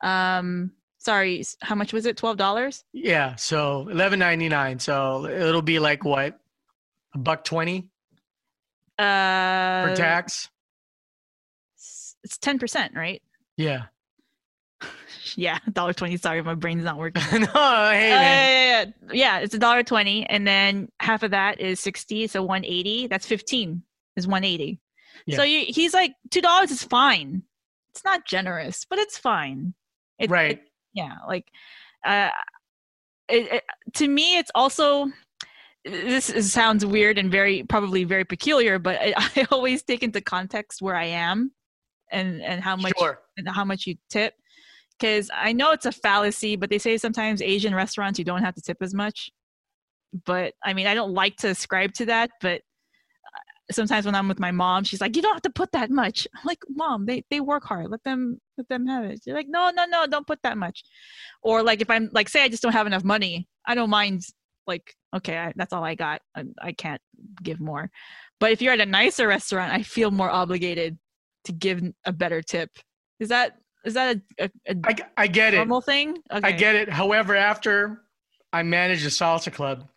[0.04, 2.18] um, sorry, how much was it?
[2.18, 2.84] $12?
[2.92, 3.36] Yeah.
[3.36, 4.80] So eleven ninety nine.
[4.80, 6.40] So it'll be like what,
[7.14, 7.88] a buck twenty
[8.98, 10.50] Uh, for tax?
[12.24, 13.22] It's 10%, right?
[13.58, 13.84] Yeah.
[15.36, 16.20] Yeah, $1.20.
[16.22, 17.22] Sorry, my brain's not working.
[17.32, 17.94] no, hey Uh, man.
[18.12, 19.12] yeah, yeah, yeah.
[19.14, 23.08] yeah, it's a dollar twenty, and then half of that is sixty, so one eighty.
[23.08, 23.84] That's fifteen.
[24.16, 24.80] Is one eighty.
[25.36, 27.44] So you, he's like two dollars is fine.
[27.92, 29.74] It's not generous, but it's fine.
[30.18, 30.52] It, Right.
[30.52, 31.46] it- yeah, like,
[32.04, 32.30] uh,
[33.28, 33.64] it, it,
[33.96, 35.12] to me, it's also.
[35.86, 40.20] This is, sounds weird and very probably very peculiar, but I, I always take into
[40.20, 41.52] context where I am,
[42.12, 43.20] and and how much Sure.
[43.38, 44.34] and how much you tip
[45.00, 48.56] because I know it's a fallacy, but they say sometimes Asian restaurants you don't have
[48.56, 49.30] to tip as much.
[50.26, 54.28] But I mean, I don't like to ascribe to that, but uh, sometimes when I'm
[54.28, 57.06] with my mom, she's like, "You don't have to put that much." I'm like, "Mom,
[57.06, 57.90] they they work hard.
[57.90, 60.84] Let them let them have it." She's like, "No, no, no, don't put that much."
[61.44, 64.24] Or like if I'm like, say I just don't have enough money, I don't mind.
[64.68, 66.22] Like, okay, I, that's all I got.
[66.36, 67.02] I, I can't
[67.42, 67.90] give more.
[68.40, 70.98] But if you're at a nicer restaurant, I feel more obligated
[71.46, 72.70] to give a better tip.
[73.20, 73.54] Is that
[73.86, 75.58] is that a, a, a I, I get it.
[75.58, 76.18] normal thing?
[76.32, 76.48] Okay.
[76.48, 76.90] I get it.
[76.90, 78.02] However, after
[78.54, 79.88] I managed a salsa club,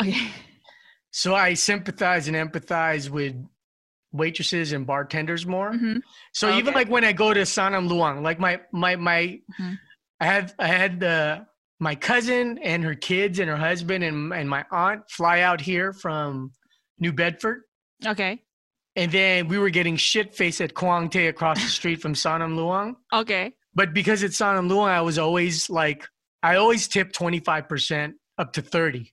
[0.00, 0.28] Okay.
[1.10, 3.34] so I sympathize and empathize with
[4.12, 5.72] waitresses and bartenders more.
[5.72, 6.00] Mhm.
[6.32, 9.78] So even like when I go to Sanam Luang, like my my my, Mhm.
[10.20, 11.46] I had I had the
[11.78, 15.92] my cousin and her kids and her husband and and my aunt fly out here
[15.92, 16.52] from
[16.98, 17.62] New Bedford,
[18.06, 18.42] Okay.
[19.00, 22.54] And then we were getting shit faced at Quang Te across the street from Sanam
[22.56, 22.96] Luang.
[23.12, 23.52] Okay.
[23.74, 26.06] But because it's Sanam Luang, I was always like
[26.42, 29.12] I always tip twenty five percent up to thirty.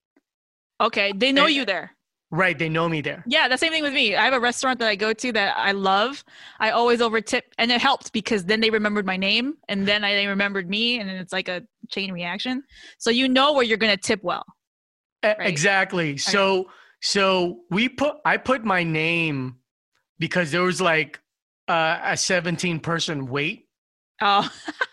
[0.80, 1.12] Okay.
[1.16, 1.92] They know And- you there.
[2.30, 3.24] Right, they know me there.
[3.26, 4.14] Yeah, the same thing with me.
[4.14, 6.26] I have a restaurant that I go to that I love.
[6.60, 10.04] I always over tip, and it helped because then they remembered my name, and then
[10.04, 12.64] I, they remembered me, and then it's like a chain reaction.
[12.98, 14.44] So you know where you're gonna tip well.
[15.24, 15.38] Right.
[15.40, 16.18] Exactly.
[16.18, 16.70] So
[17.02, 19.56] so we put I put my name
[20.20, 21.20] because there was like
[21.68, 23.68] uh, a 17 person wait.
[24.22, 24.50] Oh,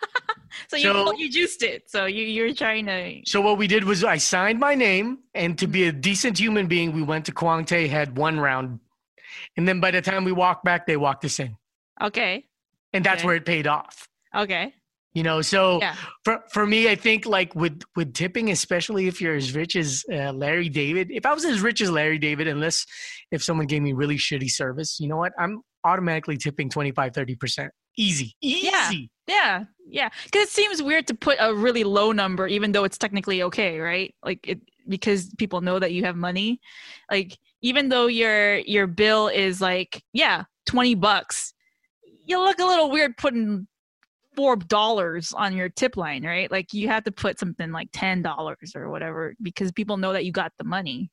[0.69, 1.91] so you So- you juiced it.
[1.91, 3.21] So you you're trying to.
[3.27, 6.67] So what we did was I signed my name and to be a decent human
[6.67, 8.81] being, we went to Quang Te, had one round.
[9.57, 11.57] And then by the time we walked back, they walked us in.
[12.03, 12.45] Okay.
[12.93, 13.27] And that's Okay.
[13.27, 14.09] where it paid off.
[14.35, 14.75] Okay.
[15.15, 15.95] You know, so Yeah.
[16.25, 20.05] for for me, I think like with with tipping, especially if you're as rich as
[20.13, 21.11] uh, Larry David.
[21.11, 22.85] If I was as rich as Larry David, unless
[23.31, 25.33] if someone gave me really shitty service, you know what?
[25.39, 27.73] I'm automatically tipping 25, 30 percent.
[27.97, 28.67] Easy, easy.
[28.67, 28.91] Yeah.
[29.27, 30.09] Yeah, yeah.
[30.25, 33.79] Because it seems weird to put a really low number, even though it's technically okay,
[33.79, 34.13] right?
[34.23, 36.61] Like it because people know that you have money.
[37.11, 41.55] Like even though your your bill is like yeah twenty bucks,
[42.27, 43.69] you look a little weird putting
[44.37, 46.51] four dollars on your tip line, right?
[46.51, 50.25] Like you have to put something like ten dollars or whatever because people know that
[50.25, 51.11] you got the money.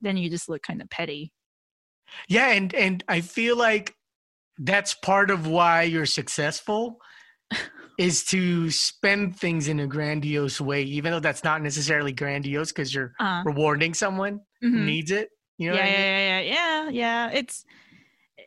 [0.00, 1.32] Then you just look kind of petty.
[2.28, 3.94] Yeah, and and I feel like
[4.58, 6.98] that's part of why you're successful
[7.98, 12.94] is to spend things in a grandiose way, even though that's not necessarily grandiose because
[12.94, 14.84] you're Uh, rewarding someone who mhm.
[14.84, 15.30] needs it.
[15.58, 16.00] You know yeah, what I mean?
[16.00, 17.30] yeah, yeah, yeah, yeah, yeah.
[17.38, 17.64] It's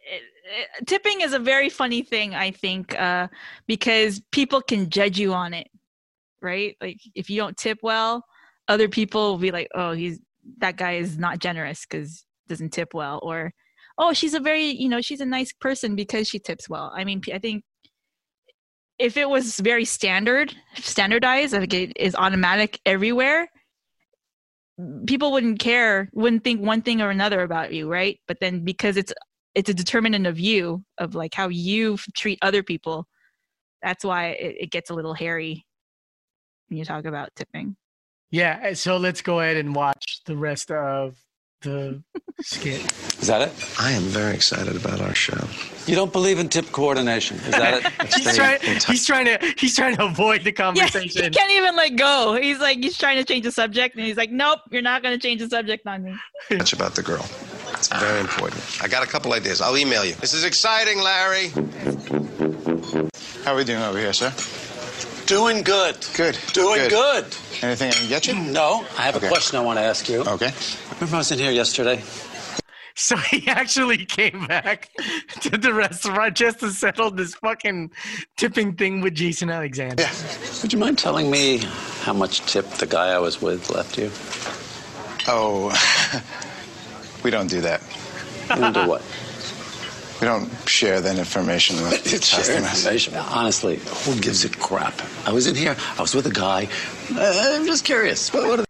[0.09, 3.27] it, tipping is a very funny thing, I think, uh,
[3.67, 5.67] because people can judge you on it.
[6.41, 6.75] right?
[6.81, 8.23] Like if you don't tip well,
[8.67, 10.19] other people will be like, "Oh, he's
[10.59, 13.53] that guy is not generous because doesn't tip well," or
[13.97, 17.03] "Oh, she's a very you know she's a nice person because she tips well." I
[17.05, 17.63] mean, I think
[18.99, 23.47] if it was very standard, standardized, like it is automatic everywhere,
[25.07, 28.19] people wouldn't care, wouldn't think one thing or another about you, right?
[28.27, 29.13] But then because it's
[29.57, 33.07] it's a determinant of you of like how you treat other people,
[33.81, 35.65] that's why it, it gets a little hairy
[36.69, 37.75] when you talk about tipping.
[38.29, 41.17] Yeah, eh, so let's go ahead and watch the rest of
[41.61, 42.03] the
[42.41, 42.81] skit.
[43.19, 43.51] Is that it?
[43.79, 45.47] I am very excited about our show.
[45.87, 47.37] You don't believe in tip coordination.
[47.37, 48.13] Is that it?
[48.13, 51.23] he's, trying, he's trying to he's trying to avoid the Yeah, conversation.
[51.23, 52.37] he can't even let go.
[52.39, 55.17] He's like he's trying to change the subject, and he's like, "Nope, you're not going
[55.19, 56.15] to change the subject on me."
[56.51, 57.25] Much about the girl.
[57.73, 58.61] It's very important.
[58.81, 59.61] I got a couple ideas.
[59.61, 60.13] I'll email you.
[60.15, 61.49] This is exciting, Larry.
[63.43, 64.33] How are we doing over here, sir?
[65.25, 65.97] Doing good.
[66.15, 66.37] Good.
[66.53, 67.25] Doing good.
[67.61, 68.35] Anything I can get you?
[68.35, 69.27] No, I have Okay.
[69.27, 70.21] a question I want to ask you.
[70.21, 70.51] Okay.
[70.95, 72.01] Remember I was in here yesterday?
[72.95, 74.89] So he actually came back
[75.41, 77.91] to the restaurant just to settle this fucking
[78.37, 80.01] tipping thing with Jason Alexander.
[80.03, 80.13] Yeah.
[80.61, 81.59] Would you mind telling me
[82.01, 84.09] how much tip the guy I was with left you?
[85.29, 85.69] Oh,
[87.27, 87.81] we don't do that.
[88.49, 89.01] You don't do what?
[90.21, 92.85] We don't share that information with Share customers.
[92.85, 93.15] information.
[93.15, 94.93] Honestly, who gives a crap?
[95.25, 95.75] I was in here.
[95.97, 96.69] I was with a guy.
[97.13, 98.31] Uh, I'm just curious.
[98.33, 98.65] What, what are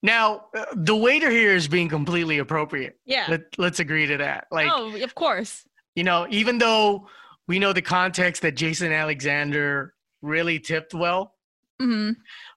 [0.00, 3.00] Now, uh, the waiter here is being completely appropriate.
[3.04, 3.26] Yeah.
[3.28, 4.46] Let, let's agree to that.
[4.52, 5.64] Like, oh, of course.
[5.96, 7.08] you know, even though
[7.48, 9.92] we know the context that Jason Alexander
[10.22, 11.34] really tipped well,
[11.80, 12.12] hmm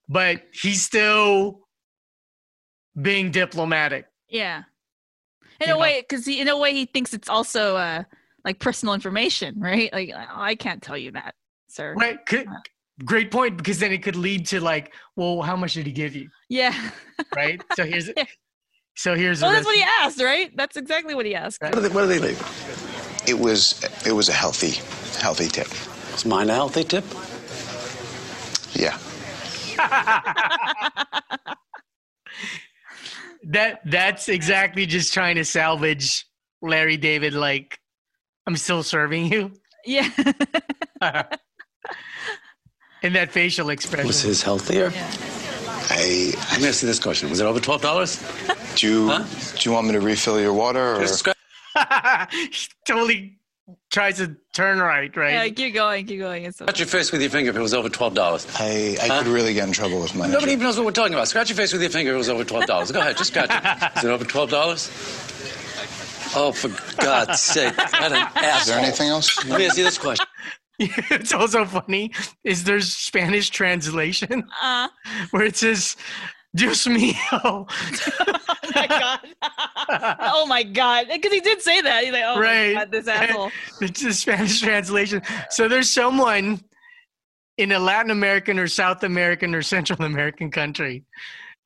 [0.08, 1.62] but he's still
[3.02, 4.06] being diplomatic.
[4.30, 4.64] Yeah.
[5.62, 5.80] In a know?
[5.80, 8.04] way, because in a way, he thinks it's also uh,
[8.44, 9.92] like personal information, right?
[9.94, 11.36] Like, "Oh, I can't tell you that,
[11.68, 11.94] sir.
[11.94, 12.24] Right.
[12.26, 12.48] Could,
[13.06, 16.16] great point because then it could lead to like, well, how much did he give
[16.16, 16.30] you?
[16.50, 16.92] Yeah.
[17.36, 17.62] Right.
[17.76, 18.26] So here's Yeah.
[18.96, 20.56] so here's the Well, that's what he asked, right?
[20.56, 21.62] That's exactly what he asked.
[21.62, 22.46] What are they, what are they leaving?
[23.28, 24.82] It was it was a healthy
[25.20, 25.68] healthy tip.
[26.16, 27.06] Is mine a healthy tip?
[28.74, 28.98] Yeah.
[33.50, 36.26] that that's exactly just trying to salvage
[36.62, 37.80] Larry David like
[38.48, 39.52] I'm still serving you
[39.86, 40.10] Yeah.
[43.04, 44.08] in that facial expression.
[44.08, 44.92] Was his healthier?
[45.90, 47.30] I Let me ask you this question.
[47.30, 48.22] Was it over twelve dollars?
[48.76, 49.24] do you Huh?
[49.58, 51.06] do you want me to refill your water or
[52.88, 53.38] totally
[53.92, 55.34] tries to turn right, right?
[55.34, 56.46] yeah, keep going, keep going.
[56.46, 58.48] It's Scratch your face with your finger if it was over twelve dollars.
[58.60, 61.14] I I could really get in trouble with my Nobody even knows what we're talking
[61.14, 61.28] about.
[61.28, 62.92] Scratch your face with your finger if it was over twelve dollars.
[62.92, 63.98] Go ahead, just scratch it.
[63.98, 64.90] Is it over twelve dollars?
[66.34, 66.70] Oh, for
[67.02, 67.76] God's sake!
[67.78, 68.60] What an asshole.
[68.62, 69.46] Is there anything else?
[69.46, 70.26] Let me ask you this question.
[70.80, 72.12] it's also funny
[72.44, 74.88] is there's Spanish translation uh,
[75.32, 75.96] where it says
[76.56, 77.70] Dios mío.
[78.76, 79.20] oh my god.
[80.20, 81.08] oh my god.
[81.12, 82.04] Because he did say that.
[82.04, 82.74] He's like, oh Right.
[82.74, 83.52] my god, this asshole.
[83.82, 85.22] it's a Spanish translation.
[85.50, 86.62] So there's someone
[87.58, 91.04] in a Latin American or South American or Central American country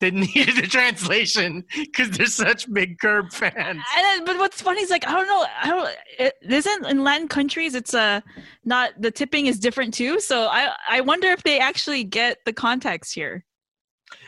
[0.02, 3.56] that needed a translation because they're such big Curb fans.
[3.58, 5.46] And then, but what's funny is like I don't know.
[5.62, 5.90] I don't.
[6.20, 7.76] It isn't in Latin countries.
[7.76, 8.20] It's uh,
[8.66, 10.20] not the tipping is different too.
[10.20, 13.46] So I I wonder if they actually get the context here.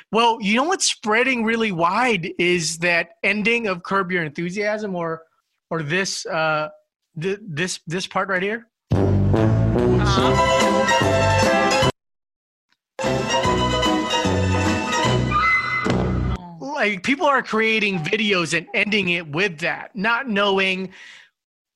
[0.09, 5.23] Well, you know what's spreading really wide is that ending of Curb Your Enthusiasm or
[5.69, 6.69] or this uh
[7.19, 8.67] th- this this part right here.
[16.61, 20.93] Like people are creating videos and ending it with that, not knowing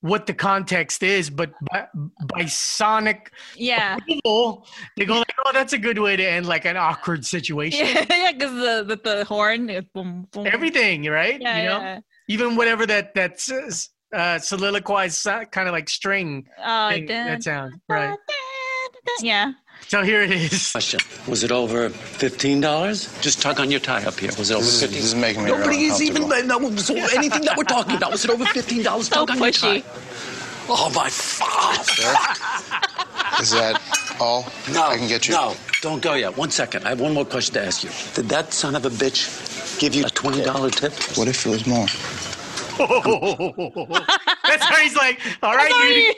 [0.01, 1.87] what the context is, but by,
[2.25, 3.97] by sonic Yeah.
[3.97, 7.85] approval, they go like, "Oh, that's a good way to end like an awkward situation."
[7.87, 10.47] Yeah, yeah, because the, the the horn, it boom, boom.
[10.47, 11.39] Everything, right?
[11.39, 11.99] Yeah, you know, yeah.
[12.27, 13.39] even whatever that that
[14.13, 18.17] uh, soliloquized kind of like string Oh, thing, dun, that sound, right?
[19.21, 19.51] yeah.
[19.87, 20.71] So here it is.
[20.71, 23.13] Question: Was it over fifteen dollars?
[23.21, 24.31] Just tug on your tie up here.
[24.37, 24.91] Was it over fifteen?
[24.91, 28.11] this is making me Nobody is even no, was over anything that we're talking about.
[28.11, 29.07] Was it over fifteen dollars?
[29.07, 29.83] So Tug on your tie.
[30.69, 32.13] Oh my father!
[33.41, 33.81] Is that
[34.19, 35.33] all No, I can get you?
[35.33, 36.37] No, don't go yet.
[36.37, 36.85] One second.
[36.85, 37.89] I have one more question to ask you.
[38.13, 40.93] Did that son of a bitch give you a twenty dollar tip?
[41.17, 41.87] What if it was more?
[42.79, 43.85] Oh.
[44.45, 46.13] That's how he's like, all That's right, already, you.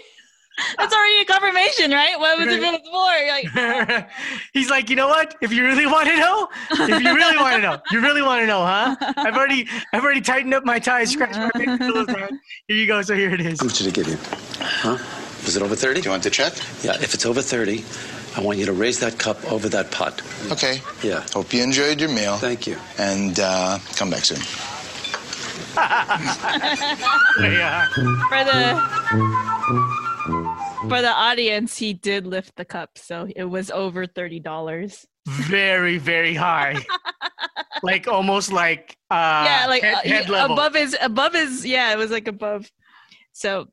[0.77, 2.19] That's already a confirmation, right?
[2.19, 3.27] What was it if it was more?
[3.27, 4.09] Like,
[4.53, 5.35] He's like, you know what?
[5.41, 8.41] If you really want to know, if you really want to know, you really want
[8.41, 8.95] to know, huh?
[9.17, 12.39] I've already, I've already tightened up my ties, scratched my big pillows down.
[12.67, 13.01] Here you go.
[13.01, 13.59] So here it is.
[13.59, 14.17] How much did it give you?
[14.59, 14.97] Huh?
[15.45, 16.01] Was it over thirty?
[16.01, 16.53] Do you want to check?
[16.83, 16.93] Yeah.
[17.01, 17.83] If it's over thirty,
[18.37, 20.21] I want you to raise that cup over that pot.
[20.51, 20.79] Okay.
[21.03, 21.25] Yeah.
[21.33, 22.37] Hope you enjoyed your meal.
[22.37, 22.77] Thank you.
[22.97, 24.37] And uh, come back soon.
[27.41, 27.87] yeah.
[28.29, 30.02] For the
[30.89, 35.05] for the audience, he did lift the cup, so it was over thirty dollars.
[35.27, 36.83] Very, very high.
[37.83, 40.53] like almost like uh yeah, like head, uh, head level.
[40.53, 42.69] above his above his yeah, it was like above.
[43.33, 43.67] So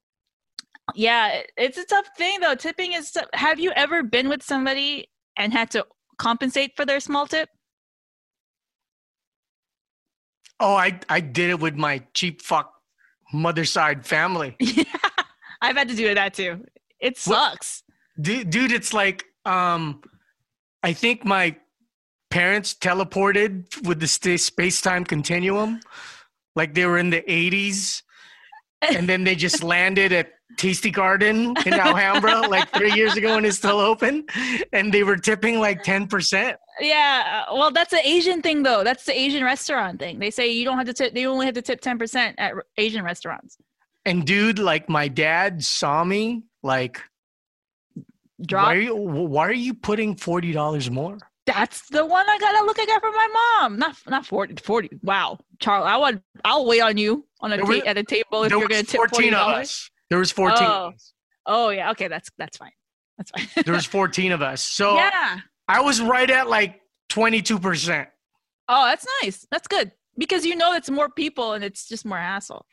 [0.94, 2.54] yeah, it's a tough thing though.
[2.54, 3.10] Tipping is.
[3.12, 3.26] tough.
[3.34, 5.86] Have you ever been with somebody and had to
[6.18, 7.48] compensate for their small tip?
[10.58, 12.72] Oh, I I did it with my cheap fuck
[13.32, 14.56] mother side family.
[14.60, 14.84] Yeah,
[15.62, 16.64] I've had to do that too.
[17.00, 17.82] It sucks.
[18.20, 20.02] dude, dude it's like um
[20.82, 21.56] i think my
[22.30, 25.80] parents teleported with the space-time continuum
[26.56, 28.02] like they were in the 80s
[28.82, 33.46] and then they just landed at tasty garden in alhambra like three years ago and
[33.46, 34.24] it's still open
[34.72, 38.82] and they were tipping like 10% Yeah, uh, well, that's an Asian thing though.
[38.84, 40.18] That's the Asian restaurant thing.
[40.18, 41.12] They say you don't have to tip.
[41.14, 43.56] They only have to tip ten percent at Asian restaurants.
[44.06, 47.00] and dude like my dad saw me like
[48.46, 48.66] Drop.
[48.66, 52.78] why are you, why are you putting $40 more That's the one I gotta look
[52.78, 53.28] at for my
[53.60, 53.78] mom.
[53.78, 54.90] Not not 40, 40.
[55.02, 56.22] Wow, Charles, I want.
[56.44, 58.96] I'll wait on you on a There ta- at a table if you're gonna tip
[58.96, 59.60] 14 forty of dollars.
[59.62, 60.92] us there was 14 of Oh.
[61.46, 62.72] oh yeah, okay, that's that's fine.
[63.18, 63.64] That's fine.
[63.64, 65.38] there was 14 of us so yeah.
[65.68, 66.80] I was right at like
[67.12, 68.06] 22%.
[68.68, 69.46] Oh, that's nice.
[69.50, 72.66] That's good because you know it's more people and it's just more hassle.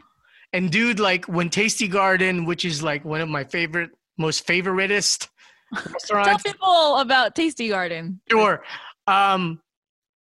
[0.54, 5.28] And dude, like when Tasty Garden, which is like one of my favorite, most favoritist
[5.74, 6.44] restaurants.
[6.44, 8.22] Tell people about Tasty Garden.
[8.30, 8.64] sure.
[9.06, 9.62] Um,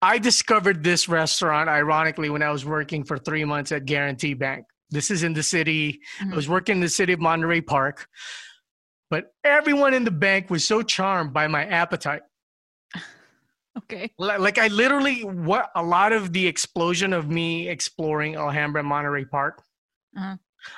[0.03, 4.66] I discovered this restaurant ironically when I was working for three months at Guarantee Bank.
[4.91, 6.01] This is in the city.
[6.20, 8.07] I was working in the city of Monterey Park,
[9.09, 12.22] but everyone in the bank was so charmed by my appetite.
[13.77, 14.12] Okay.
[14.18, 19.64] Like I literally, what a lot of the explosion of me exploring Alhambra Monterey Park
[20.17, 20.37] Uh-huh.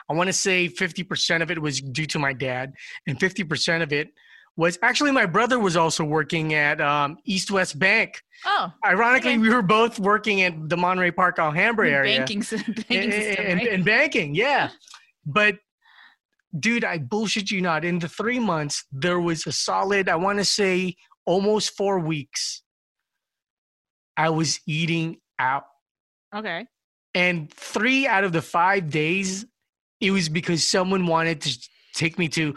[0.09, 2.75] I want to say 50% of it was due to my dad,
[3.07, 4.09] and 50% of it
[4.57, 8.23] was actually my brother was also working at um, East West Bank.
[8.45, 12.19] Oh, Ironically, we were both working at the Monterey Park Alhambra area.
[12.19, 12.41] banking,
[12.89, 13.45] banking system.
[13.45, 13.69] and, right?
[13.69, 14.71] and banking, yeah.
[15.29, 15.57] But
[16.59, 17.85] dude, I bullshit you not.
[17.85, 20.95] In the three months, there was a solid, I want to say
[21.27, 22.63] almost four weeks.
[24.17, 25.65] I was eating out.
[26.35, 26.67] okay.
[27.17, 29.47] And three out of the five days,
[30.03, 31.59] it was because someone wanted to
[31.95, 32.55] take me to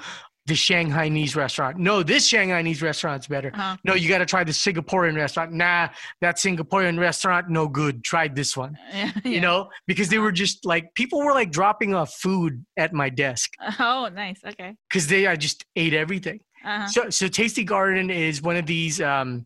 [0.47, 1.77] the Shanghainese restaurant.
[1.77, 3.51] No, this Shanghainese restaurant's better.
[3.53, 3.77] Uh-huh.
[3.85, 5.53] No, you got to try the Singaporean restaurant.
[5.53, 5.87] Nah,
[6.19, 8.03] that Singaporean restaurant, no good.
[8.03, 8.77] Try this one.
[8.93, 12.91] Yeah, You know, because they were just like, people were like dropping off food at
[12.93, 14.41] my desk Oh, nice.
[14.45, 14.75] Okay.
[14.89, 16.41] because they, I just ate everything.
[16.65, 16.87] Uh-huh.
[16.87, 19.45] So, so Tasty Garden is one of these um,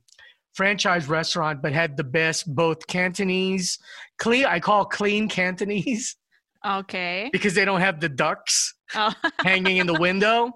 [0.54, 3.80] franchise restaurant, but had the best both Cantonese,
[4.20, 4.46] clean.
[4.46, 6.16] I call clean Cantonese
[6.66, 7.30] Okay.
[7.34, 9.12] because they don't have the ducks Oh.
[9.40, 10.52] hanging in the window,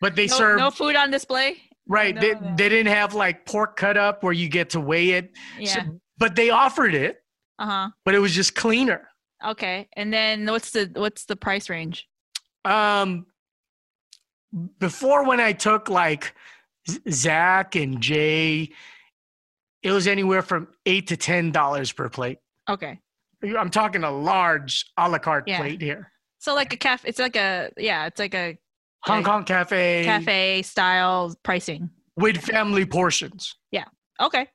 [0.00, 1.56] but they no, serve no food on display.
[1.86, 2.14] right.
[2.14, 2.54] no, they, no.
[2.56, 5.30] they didn't have like pork cut up where you get to weigh it.
[5.56, 5.84] So- Yeah.
[6.18, 7.18] but they offered it,
[7.58, 7.88] Uh huh.
[8.04, 9.08] but it was just cleaner.
[9.44, 9.88] Okay.
[9.96, 12.08] And then what's the what's the price range?
[12.64, 13.26] Um,
[14.78, 16.34] before when I took like
[17.10, 18.70] Zach and Jay,
[19.82, 22.38] it was anywhere from eight to ten dollars per plate.
[22.68, 22.98] Okay.
[23.58, 25.58] I'm talking a large a la carte Yeah.
[25.58, 26.10] plate here.
[26.38, 27.08] So like a cafe.
[27.08, 28.06] It's like a yeah.
[28.06, 28.56] It's like a
[29.04, 31.90] Hong like Kong cafe, cafe style pricing.
[32.16, 33.84] with family portions, Yeah.
[34.20, 34.46] Okay.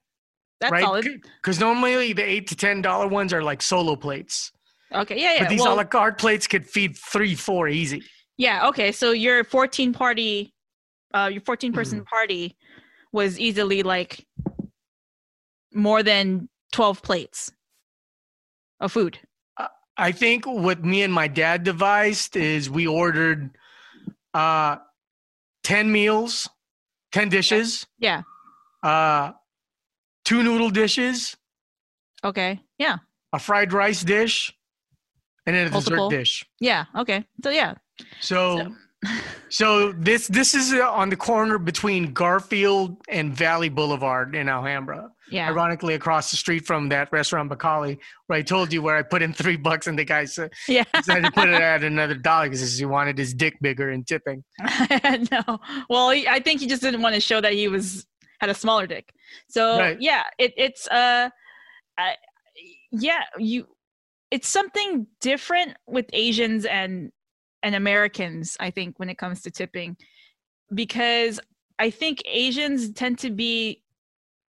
[0.62, 0.84] That's right?
[0.84, 1.06] solid.
[1.42, 4.52] Because normally the eight to ten dollar ones are like solo plates,
[4.94, 5.20] Okay.
[5.22, 5.34] Yeah.
[5.34, 5.40] Yeah.
[5.44, 8.02] but these well, a la carte plates could feed three, four easy.
[8.38, 8.68] yeah.
[8.70, 8.92] Okay.
[8.94, 10.54] So your 14 party,
[11.14, 12.06] uh, your 14 person Mm-hmm.
[12.16, 12.58] party
[13.12, 14.26] was easily like
[15.78, 17.52] more than 12 plates
[18.80, 19.20] of food.
[20.00, 23.50] I think what me and my dad devised is we ordered
[24.36, 24.76] uh,
[25.64, 26.48] 10 meals,
[27.14, 28.22] 10 dishes, Yeah.
[28.84, 29.32] uh,
[30.24, 31.36] two noodle dishes,
[32.24, 32.60] Okay.
[32.78, 32.98] Yeah.
[33.34, 34.54] a fried rice dish,
[35.48, 36.10] and then a Multiple.
[36.10, 36.46] dessert dish.
[36.60, 36.86] Yeah.
[36.96, 37.26] Okay.
[37.44, 37.74] So yeah.
[38.20, 38.76] So,
[39.50, 45.10] so this this is uh, on the corner between Garfield and Valley Boulevard in Alhambra.
[45.30, 45.50] Yeah.
[45.50, 47.98] Ironically, across the street from that restaurant Bacali,
[48.28, 50.84] where I told you where I put in three bucks and the guy said Yeah.
[50.94, 54.44] decided to put it at another dollar because he wanted his dick bigger in tipping.
[55.32, 55.60] no.
[55.90, 58.06] Well, he, I think he just didn't want to show that he was
[58.40, 59.12] had a smaller dick.
[59.50, 59.98] So Right.
[60.00, 61.30] yeah, it, it's uh,
[61.98, 62.16] I,
[62.92, 63.68] yeah, you,
[64.32, 67.12] it's something different with Asians and
[67.64, 68.56] and Americans.
[68.60, 69.98] I think when it comes to tipping,
[70.74, 71.40] because
[71.80, 73.82] I think Asians tend to be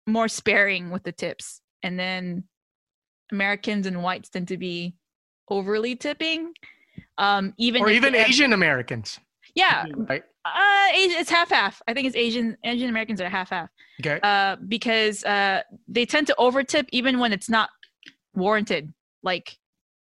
[0.07, 2.43] more sparing with the tips, and then
[3.31, 4.95] Americans and whites tend to be
[5.49, 6.53] overly tipping.
[7.17, 9.19] Um, even or even have- Asian Americans.
[9.53, 10.23] Yeah, Right.
[10.43, 11.81] uh, it's half half.
[11.87, 13.69] I think it's Asian Asian Americans are half half.
[14.01, 14.19] Okay.
[14.21, 17.69] Uh, because uh, they tend to overtip even when it's not
[18.33, 18.93] warranted.
[19.23, 19.57] Like,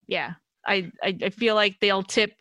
[0.07, 0.33] yeah,
[0.65, 2.33] I, I I feel like they'll tip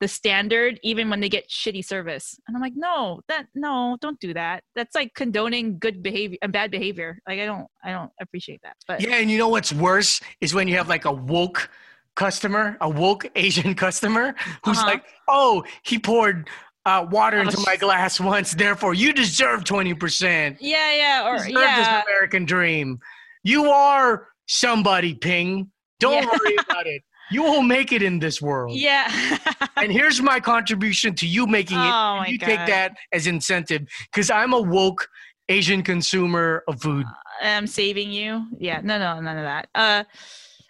[0.00, 4.18] the standard even when they get shitty service, and I'm like, no, that no, don't
[4.20, 4.64] do that.
[4.74, 7.18] That's like condoning good behavior and bad behavior.
[7.28, 8.76] Like, I don't I don't appreciate that.
[8.88, 11.70] But Yeah, and you know what's worse is when you have like a woke
[12.16, 14.34] customer, a woke Asian customer
[14.64, 14.86] who's Uh-huh.
[14.92, 16.48] like, "Oh, he poured
[16.86, 20.56] uh, water Oh, into my glass once, therefore you deserve twenty percent.
[20.60, 22.98] yeah, yeah, or Deserve yeah, this American dream.
[23.42, 25.70] You are somebody, Ping.
[25.98, 26.26] Don't Yeah.
[26.26, 27.02] worry about it.
[27.30, 28.76] You will make it in this world.
[28.76, 29.38] yeah.
[29.76, 31.90] And here's my contribution to you making it.
[31.92, 35.08] Oh, you take that as incentive because I'm a woke
[35.48, 37.06] Asian consumer of food.
[37.40, 38.46] I'm saving you.
[38.58, 39.68] Yeah, no, no, none of that.
[39.74, 40.04] Uh,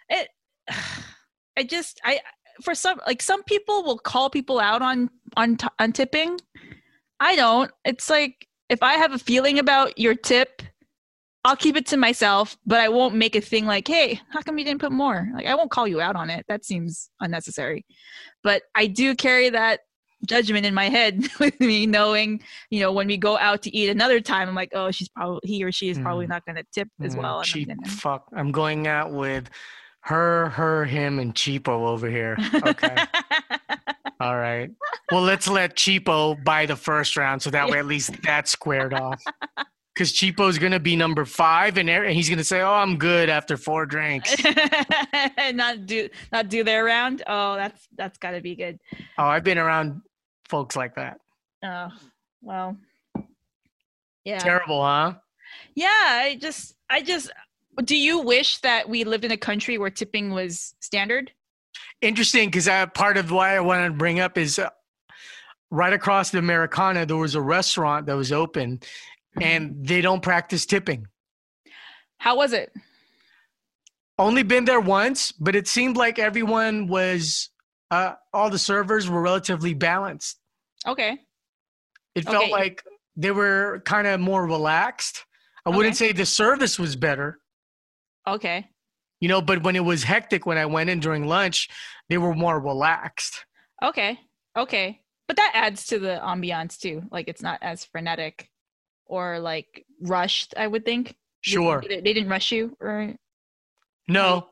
[0.07, 0.29] it,
[1.57, 2.21] I just, I,
[2.63, 6.39] for some, like some people will call people out on on t- on tipping.
[7.19, 7.69] I don't.
[7.83, 10.61] It's like if I have a feeling about your tip,
[11.43, 14.57] I'll keep it to myself, but I won't make a thing like, "Hey, how come
[14.59, 16.45] you didn't put more?" Like I won't call you out on it.
[16.47, 17.85] That seems unnecessary.
[18.43, 19.79] But I do carry that
[20.27, 23.89] judgment in my head with me knowing you know when we go out to eat
[23.89, 26.29] another time i'm like oh she's probably he or she is probably Mm.
[26.29, 28.27] not going to tip as Mm, well I'm cheap gonna- fuck.
[28.35, 29.49] I'm going out with
[30.01, 32.35] her, her, him, and Cheapo over here.
[32.65, 32.95] Okay.
[34.19, 34.69] All right.
[35.11, 38.93] Well, let's let Cheapo buy the first round so that way at least that's squared
[38.93, 39.21] off.
[39.93, 42.97] Because Cheapo's going to be number five and and he's going to say, Oh, I'm
[42.97, 44.33] good after four drinks.
[45.53, 48.79] not do not do their round oh that's that's got to be good
[49.17, 50.01] Oh, I've been around
[50.47, 51.19] folks like that.
[51.63, 51.89] oh
[52.41, 52.77] well
[54.23, 55.13] yeah Terrible, huh?
[55.75, 57.31] yeah i just i just
[57.83, 61.31] do you wish that we lived in a country where tipping was standard
[62.01, 64.69] Interesting because part of why I wanted to bring up is uh,
[65.69, 68.81] right across the Americana, there was a restaurant that was open
[69.39, 71.07] and they don't practice tipping.
[72.17, 72.71] how was it
[74.17, 77.49] Only been there once, but it seemed like everyone was,
[77.89, 80.37] uh, all the servers were relatively balanced.
[80.87, 81.17] okay
[82.15, 82.51] It felt Okay.
[82.51, 82.83] like
[83.15, 85.25] they were kind of more relaxed.
[85.65, 87.39] I wouldn't say the service was better,
[88.27, 88.67] okay
[89.21, 91.69] you know, but when it was hectic when I went in during lunch,
[92.09, 93.45] they were more relaxed.
[93.83, 94.19] okay
[94.57, 98.50] okay but that adds to the ambiance too like it's not as frenetic
[99.11, 101.15] or like rushed i would think.
[101.41, 101.83] Sure.
[101.87, 103.13] they, they didn't rush you or
[104.07, 104.47] No,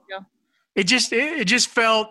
[0.76, 2.10] it just it, it just felt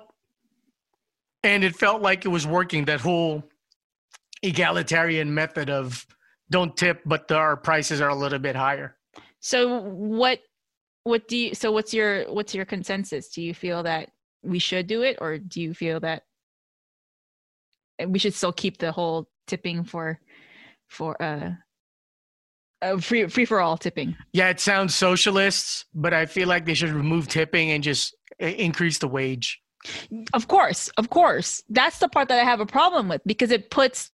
[1.42, 3.42] and it felt like it was working that whole
[4.42, 6.07] egalitarian method of
[6.51, 8.96] don't tip but our prices are a little bit higher.
[9.40, 10.40] So what
[11.05, 13.30] what do you so what's your what's your consensus?
[13.30, 14.11] Do you feel that
[14.42, 16.22] we should do it or do you feel that
[18.07, 20.20] we should still keep the whole tipping for
[20.88, 21.51] for uh,
[22.83, 24.16] uh free free for all tipping?
[24.33, 28.99] yeah it sounds socialists but i feel like they should remove tipping and just increase
[28.99, 29.61] the wage
[30.33, 31.62] Of course, of course.
[31.68, 34.11] That's the part that I have a problem with because it puts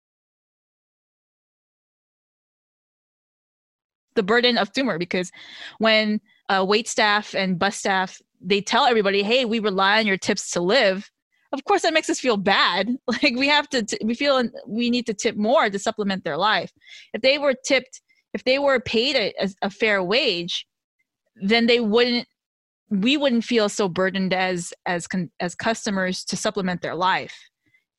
[4.14, 5.30] the burden of tumor because
[5.78, 10.18] when uh, wait staff and bus staff they tell everybody hey we rely on your
[10.18, 11.10] tips to live
[11.52, 14.90] of course that makes us feel bad like we have to t- we feel we
[14.90, 16.70] need to tip more to supplement their life
[17.14, 18.02] if they were tipped
[18.34, 20.66] if they were paid a, a, fair wage
[21.36, 22.26] then they wouldn't
[22.90, 25.06] we wouldn't feel so burdened as as
[25.40, 27.34] as customers to supplement their life.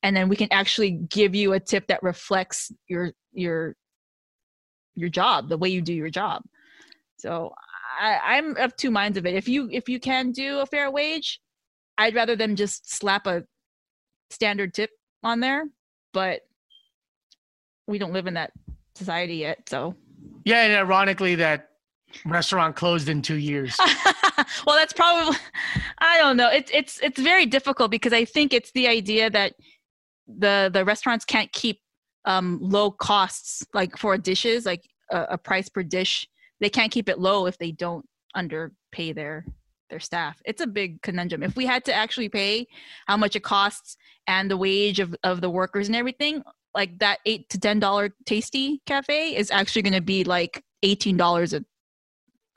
[0.04, 3.74] And then we can actually give you a tip that reflects your your
[4.94, 6.42] your job the way you do your job.
[7.18, 7.52] So
[8.00, 9.34] I, i'm of two minds of it.
[9.34, 11.40] If you if you can do a fair wage
[11.98, 13.44] i'd rather them just slap a
[14.30, 14.90] standard tip
[15.22, 15.64] on there
[16.12, 16.40] but
[17.86, 18.52] we don't live in that
[18.96, 19.94] society yet so
[20.44, 21.70] yeah and ironically that
[22.24, 23.76] restaurant closed in two years.
[24.66, 25.36] Well that's probably
[25.98, 26.50] i don't know.
[26.50, 29.54] It's it's it's very difficult because i think it's the idea that
[30.26, 31.80] the the restaurants can't keep
[32.24, 36.28] um low costs like for dishes like a, a price per dish.
[36.60, 39.46] They can't keep it low if they don't underpay their
[39.90, 40.40] their staff.
[40.44, 41.42] It's a big conundrum.
[41.42, 42.66] If we had to actually pay
[43.06, 46.42] how much it costs and the wage of, of the workers and everything
[46.74, 51.16] like that eight to ten dollar tasty cafe is actually going to be like eighteen
[51.16, 51.64] dollars a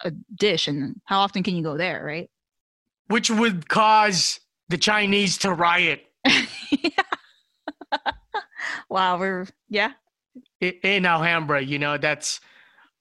[0.04, 2.30] a dish and how often can you go there right
[3.08, 4.40] which would cause
[4.70, 6.06] the chinese to riot
[8.90, 9.94] wow we're yeah
[10.60, 12.40] in Alhambra, you know, that's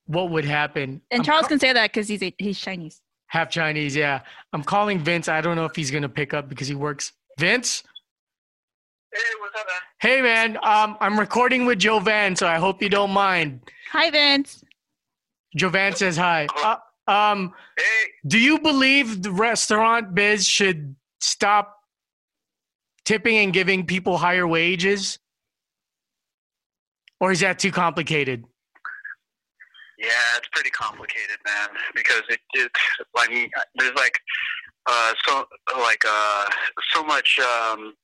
[0.07, 1.01] what would happen.
[1.11, 3.01] And I'm Charles ca- can say that because he's a, he's Chinese.
[3.27, 4.21] half Chinese, yeah.
[4.53, 5.29] I'm calling Vince.
[5.29, 7.13] I don't know if he's gonna pick up because he works.
[7.39, 7.83] Vince.
[9.13, 9.81] Hey, what's up, man?
[10.01, 13.61] Hey man, um, I'm recording with Jovan, so I hope you don't mind.
[13.93, 14.65] Hi, Vince.
[15.57, 16.47] Jovan says hi.
[16.63, 16.77] Uh,
[17.11, 17.55] um,
[18.27, 21.79] do you believe the restaurant biz should stop
[23.05, 25.19] tipping and giving people higher wages?
[27.21, 28.45] Or is that too complicated?
[29.99, 31.69] Yeah, it's pretty complicated, man.
[31.95, 32.71] Because it, it
[33.15, 33.31] like
[33.77, 34.21] there's like
[34.87, 35.47] uh so
[35.79, 36.51] like uh
[36.93, 37.95] so much um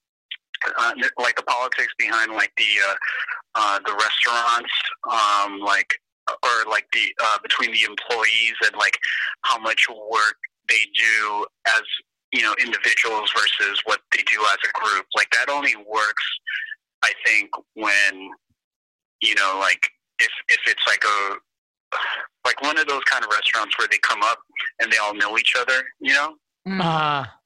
[0.78, 2.94] uh, like the politics behind like the uh,
[3.54, 4.72] uh the restaurants
[5.10, 5.98] um like
[6.28, 8.96] or like the uh between the employees and like
[9.42, 10.36] how much work
[10.68, 11.82] they do as
[12.32, 16.24] you know individuals versus what they do as a group like that only works
[17.02, 18.30] i think when
[19.20, 19.90] you know like
[20.20, 21.36] if if it's like a
[22.44, 24.38] like one of those kind of restaurants where they come up
[24.80, 26.34] and they all know each other, you know?
[26.68, 27.38] Ah.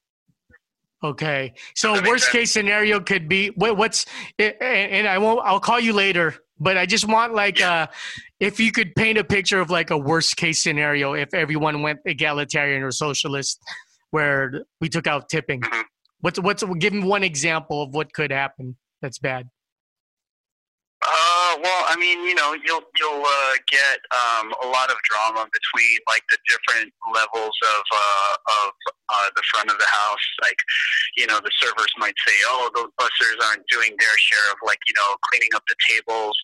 [1.10, 1.54] Okay.
[1.74, 4.06] So worst case scenario could be what, what's
[4.38, 5.40] and I won't.
[5.44, 6.34] I'll call you later.
[6.58, 7.86] But I just want like uh,
[8.40, 12.00] if you could paint a picture of like a worst case scenario if everyone went
[12.06, 13.60] egalitarian or socialist,
[14.10, 15.62] where we took out tipping.
[16.20, 19.48] What's what's give me one example of what could happen that's bad.
[21.56, 25.98] Well, I mean, you know, you'll you'll uh, get um, a lot of drama between
[26.04, 28.70] like the different levels of uh, of
[29.08, 30.26] uh, the front of the house.
[30.42, 30.60] Like,
[31.16, 34.80] you know, the servers might say, "Oh, those bussers aren't doing their share of like
[34.84, 36.36] you know cleaning up the tables,"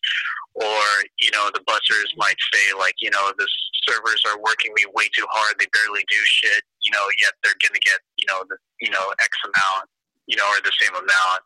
[0.57, 0.81] or
[1.21, 3.49] you know, the bussers might say like, you know, the
[3.85, 5.61] servers are working me way too hard.
[5.61, 6.65] They barely do shit.
[6.81, 9.93] You know, yet they're gonna get you know the you know X amount,
[10.25, 11.41] you know, or the same amount.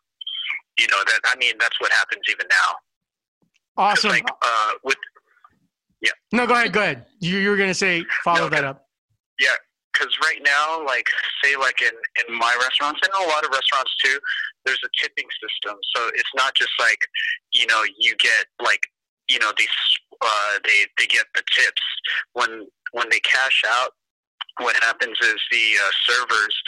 [0.79, 2.79] You know that I mean that's what happens even now.
[3.77, 4.11] Awesome.
[4.11, 4.97] Like uh, with
[6.01, 6.13] yeah.
[6.33, 6.73] No, go ahead.
[6.73, 7.07] Go ahead.
[7.21, 8.87] You you were gonna say follow that up.
[9.39, 9.49] Yeah,
[9.93, 11.07] because right now, like
[11.43, 11.93] say, like in
[12.27, 14.19] in my restaurants and a lot of restaurants too,
[14.65, 15.79] there's a tipping system.
[15.95, 16.99] So it's not just like
[17.53, 18.87] you know you get like
[19.29, 19.69] you know these
[20.21, 21.83] uh, they they get the tips
[22.33, 23.91] when when they cash out.
[24.59, 26.63] What happens is the uh, servers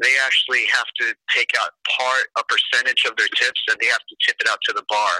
[0.00, 4.04] they actually have to take out part a percentage of their tips and they have
[4.08, 5.14] to tip it out to the bar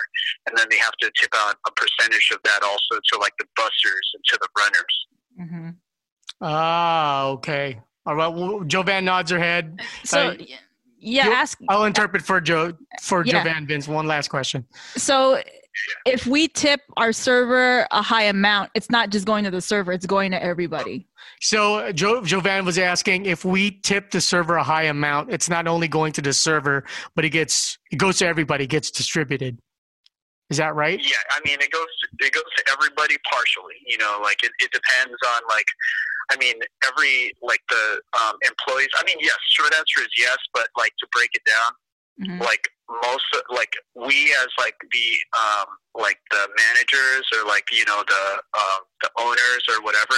[0.46, 3.46] and then they have to tip out a percentage of that also to like the
[3.58, 5.06] bussers and to the runners
[5.40, 5.70] mm-hmm.
[6.40, 7.80] Ah, okay.
[8.06, 8.28] All right.
[8.28, 9.80] Well, Jovan nods her head.
[10.04, 10.36] So, Uh,
[10.98, 11.58] yeah, ask.
[11.68, 12.72] I'll interpret for Joe
[13.02, 13.42] for Yeah.
[13.44, 13.88] Jovan Vince.
[13.88, 14.66] One last question.
[14.96, 15.42] So,
[16.06, 19.92] if we tip our server a high amount, it's not just going to the server;
[19.92, 21.08] it's going to everybody.
[21.44, 25.66] So jo- Jovan was asking if we tip the server a high amount, it's not
[25.66, 26.84] only going to the server,
[27.14, 29.58] but it gets it goes to everybody, gets distributed.
[30.48, 30.98] Is that right?
[30.98, 31.86] Yeah, I mean it goes
[32.20, 33.76] it goes to everybody partially.
[33.86, 35.66] You know, like it, it depends on like
[36.30, 36.54] I mean
[36.88, 38.88] every like the um, employees.
[38.96, 41.72] I mean yes, short answer is yes, but like to break it down,
[42.22, 42.42] Mm-hmm.
[42.42, 45.08] like most of- like we as like the
[45.38, 50.14] um like the managers or like you know the um the owners or whatever,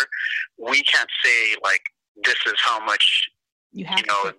[0.59, 1.83] we can't say like
[2.25, 3.29] this is how much
[3.73, 4.33] you, know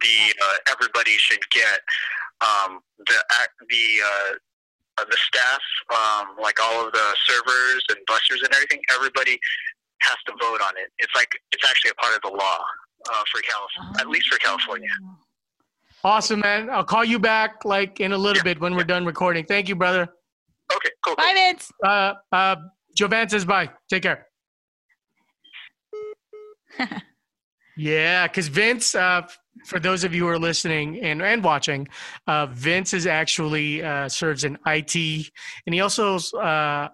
[0.00, 1.80] the uh, everybody should get
[2.40, 3.14] um the
[3.68, 4.34] the uh
[4.98, 5.60] uh, the staff,
[5.94, 9.38] um, like all of the servers and bussers and everything, everybody
[10.02, 10.90] has to vote on it.
[10.98, 12.58] It's like it's actually a part of the law
[13.12, 14.90] uh, for California, at least for California.
[16.04, 16.70] Awesome, man.
[16.70, 19.44] I'll call you back like in a little bit when we're done recording.
[19.44, 20.08] Thank you, brother.
[20.72, 21.16] Okay, cool.
[21.16, 21.70] Bye, Vince.
[21.84, 22.56] Uh, uh,
[22.96, 23.70] Jovan says bye.
[23.90, 24.26] Take care.
[27.76, 29.22] yeah, because Vince, uh,
[29.66, 31.88] for those of you who are listening and, and watching,
[32.26, 34.94] uh, Vince is actually uh, serves in IT,
[35.66, 36.88] and he also uh,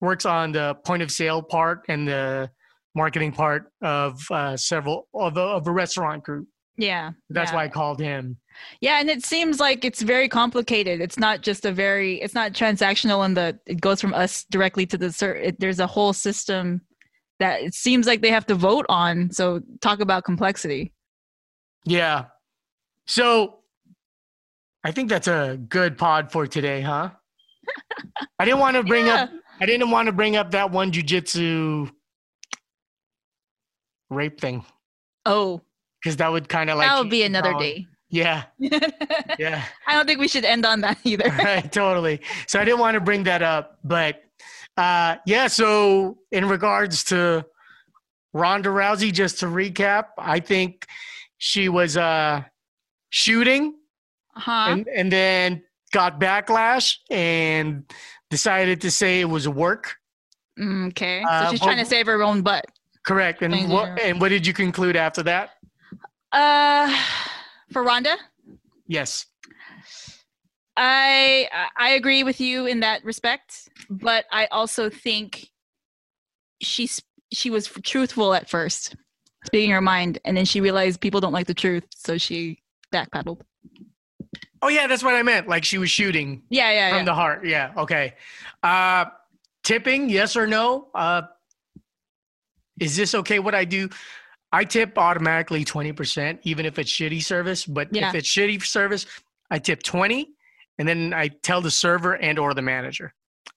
[0.00, 2.50] works on the point of sale part and the
[2.94, 6.48] marketing part of uh, several of a, of a restaurant group.
[6.76, 7.56] Yeah, That's yeah.
[7.56, 8.38] why I called him.
[8.80, 11.00] Yeah, and it seems like it's very complicated.
[11.00, 12.20] It's not just a very.
[12.20, 15.34] It's not transactional, and the it goes from us directly to the ser.
[15.34, 16.82] It, there's a whole system
[17.38, 19.30] that it seems like they have to vote on.
[19.30, 20.92] So talk about complexity.
[21.84, 22.26] Yeah.
[23.06, 23.60] So
[24.84, 27.10] I think that's a good pod for today, huh?
[28.38, 29.30] I didn't want to bring up
[29.60, 31.90] I didn't want to bring up that one jujitsu
[34.10, 34.64] rape thing.
[35.26, 35.62] Oh.
[36.02, 37.86] Because that would kind of like that would be another day.
[38.10, 38.44] Yeah.
[38.58, 39.64] yeah.
[39.86, 41.28] I don't think we should end on that either.
[41.38, 42.20] right, totally.
[42.46, 44.22] So I didn't want to bring that up, but
[44.76, 45.46] uh, yeah.
[45.48, 47.44] So in regards to
[48.32, 50.86] Ronda Rousey, just to recap, I think
[51.38, 52.42] she was uh,
[53.10, 53.74] shooting,
[54.34, 54.66] Huh?
[54.70, 57.84] and and then got backlash and
[58.30, 59.96] decided to say it was work.
[60.58, 61.22] Mm, Okay.
[61.24, 62.64] So Uh, she's well- trying to save her own butt.
[63.06, 63.42] Correct.
[63.42, 65.50] And what and what did you conclude after that?
[66.30, 66.94] Uh,
[67.72, 68.16] for Ronda,
[68.86, 69.26] Yes.
[70.76, 75.50] I I agree with you in that respect, but I also think
[76.62, 77.02] she's
[77.32, 78.94] she was truthful at first,
[79.44, 82.62] speaking her mind, and then she realized people don't like the truth, so she
[82.92, 83.40] backpedaled.
[84.62, 85.48] Oh yeah, that's what I meant.
[85.48, 87.04] Like she was shooting Yeah, yeah, from yeah.
[87.04, 87.44] the heart.
[87.46, 87.72] Yeah.
[87.76, 88.14] Okay.
[88.62, 89.06] Uh
[89.64, 90.88] tipping, yes or no?
[90.94, 91.22] Uh
[92.78, 93.88] is this okay what I do?
[94.52, 97.66] I tip automatically 20%, even if it's shitty service.
[97.66, 98.08] But Yeah.
[98.08, 99.06] if it's shitty service,
[99.50, 100.28] I tip 20
[100.78, 103.12] and then I tell the server and or the manager.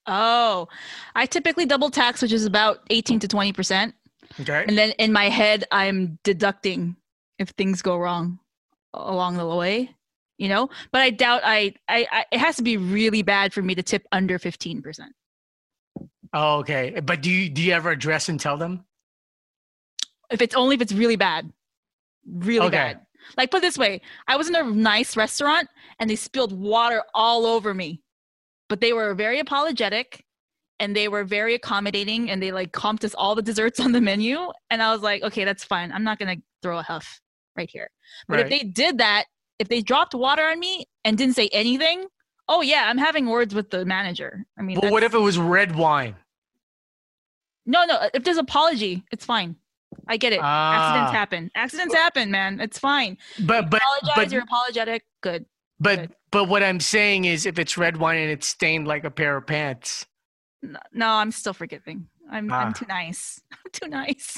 [0.08, 0.68] Oh,
[1.16, 3.94] I typically double tax, which is about eighteen to twenty percent,
[4.40, 4.66] Okay.
[4.68, 6.96] and then in my head, I'm deducting
[7.38, 8.40] if things go wrong
[8.94, 9.96] along the way.
[10.40, 13.62] You know, but I doubt I, I, I it has to be really bad for
[13.62, 15.12] me to tip under fifteen percent.
[16.34, 17.00] Oh, okay.
[17.04, 18.86] But do you do you ever address and tell them?
[20.32, 21.52] If it's only if it's really bad.
[22.26, 22.78] Really Okay.
[22.78, 23.02] bad.
[23.38, 25.68] Like put it this way i was in a nice restaurant
[26.00, 28.02] and they spilled water all over me.
[28.70, 30.26] But they were very apologetic
[30.80, 34.02] and they were very accommodating and they like comped us all the desserts on the
[34.02, 34.38] menu.
[34.70, 35.92] And i was like okay that's fine.
[35.92, 37.22] I'm not gonna throw a huff
[37.56, 37.90] right here.
[38.28, 39.26] But if they did that
[39.60, 42.06] if they dropped water on me and didn't say anything
[42.50, 44.44] oh yeah i'm having words with the manager.
[44.58, 46.16] I mean Well, what if it was red wine?
[47.68, 49.56] no no if there's apology it's fine
[50.08, 50.40] i get it.
[50.42, 51.12] Accidents Ah.
[51.14, 51.52] happen.
[51.56, 52.60] Accidents happen man.
[52.60, 53.18] It's fine.
[53.46, 55.04] But but apologize but you're apologetic.
[55.22, 55.46] Good.
[55.80, 59.12] But but what I'm saying is if it's red wine and it's stained like a
[59.12, 60.06] pair of pants.
[60.64, 62.08] N- no i'm still forgiving.
[62.32, 62.60] I'm Ah.
[62.66, 63.42] i'm too nice.
[63.52, 64.38] I'm too nice.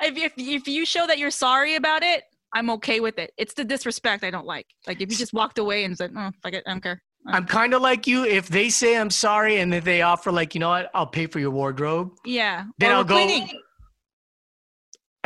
[0.00, 2.24] If, if, if you show that you're sorry about it
[2.54, 3.32] i'm okay with it.
[3.36, 4.66] It's the disrespect i don't like.
[4.86, 7.02] Like if you just walked away and said oh fuck it i don't care.
[7.28, 8.24] I'm kind of like you.
[8.24, 11.26] If they say I'm sorry and if they offer like, you know what, I'll pay
[11.26, 12.66] for your wardrobe, yeah.
[12.78, 13.14] Then Or I'll go.
[13.16, 13.48] cleaning.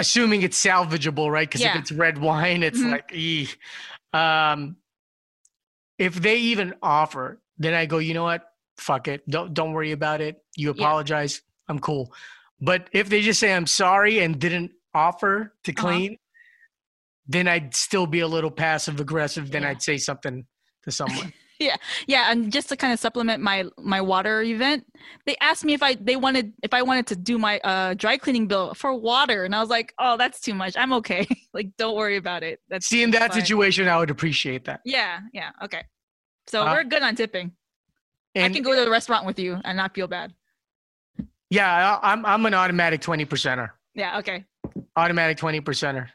[0.00, 1.46] Assuming it's salvageable, right?
[1.46, 1.74] Because Yeah.
[1.74, 2.90] if it's red wine, it's Mhm.
[2.90, 3.48] like, ee.
[4.14, 4.76] um,
[5.98, 8.42] if they even offer, then I go, you know what,
[8.78, 10.42] fuck it, don't don't worry about it.
[10.56, 12.14] You apologize, I'm cool.
[12.60, 15.86] But if they just say I'm sorry and didn't offer to Uh-huh.
[15.86, 16.16] clean,
[17.26, 19.50] then I'd still be a little passive aggressive.
[19.50, 20.46] Then I'd say something
[20.84, 21.32] to someone.
[21.60, 21.76] Yeah
[22.08, 24.84] yeah and just to kind of supplement my my water event
[25.26, 28.16] they asked me if i they wanted if i wanted to do my uh dry
[28.16, 31.68] cleaning bill for water and i was like oh that's too much i'm okay like
[31.76, 33.40] don't worry about it that's See, in that fine.
[33.44, 34.80] situation, I would appreciate that.
[34.84, 35.82] yeah yeah okay
[36.48, 37.52] so Uh, we're good on tipping
[38.36, 40.32] i can go to the restaurant with you and not feel bad
[41.50, 41.68] Yeah,
[42.02, 43.70] I- I'm I'm an automatic twenty percenter.
[43.94, 44.44] yeah okay
[44.96, 46.08] Automatic twenty percenter.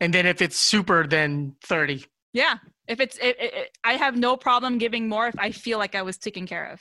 [0.00, 2.04] And then if it's super, then thirty.
[2.32, 2.56] yeah
[2.92, 6.02] if it's it, it, i have no problem giving more if i feel like i
[6.10, 6.78] was taken care of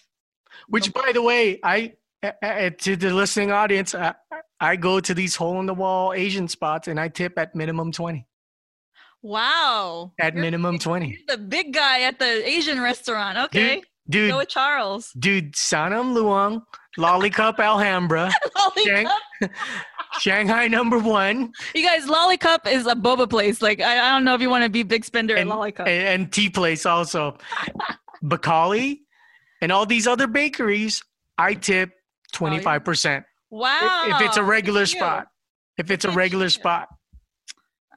[0.68, 1.94] Which, by the way, I
[2.86, 4.14] to the listening audience, I,
[4.60, 7.90] I go to these hole in the wall Asian spots and I tip at minimum
[8.00, 8.28] twenty.
[9.22, 11.18] wow At You're minimum twenty.
[11.28, 14.32] the big guy at the asian restaurant okay dude.
[14.32, 16.62] go with charles Dude, Sanam Luang,
[16.98, 18.32] Lollipop Alhambra,
[18.84, 19.08] Shang-
[20.20, 23.62] Shanghai number one, You guys, Lollicup is a boba place.
[23.62, 25.88] Like I, I don't know if you want to be big spender at and, Lollicup.
[25.88, 27.38] and, and Tea Place also.
[28.24, 29.00] Bacali
[29.62, 31.02] and all these other bakeries,
[31.38, 31.92] I tip
[32.34, 33.26] twenty five percent.
[33.50, 34.06] wow.
[34.10, 35.28] If it's a regular at spot.
[35.78, 36.88] If it's a regular spot.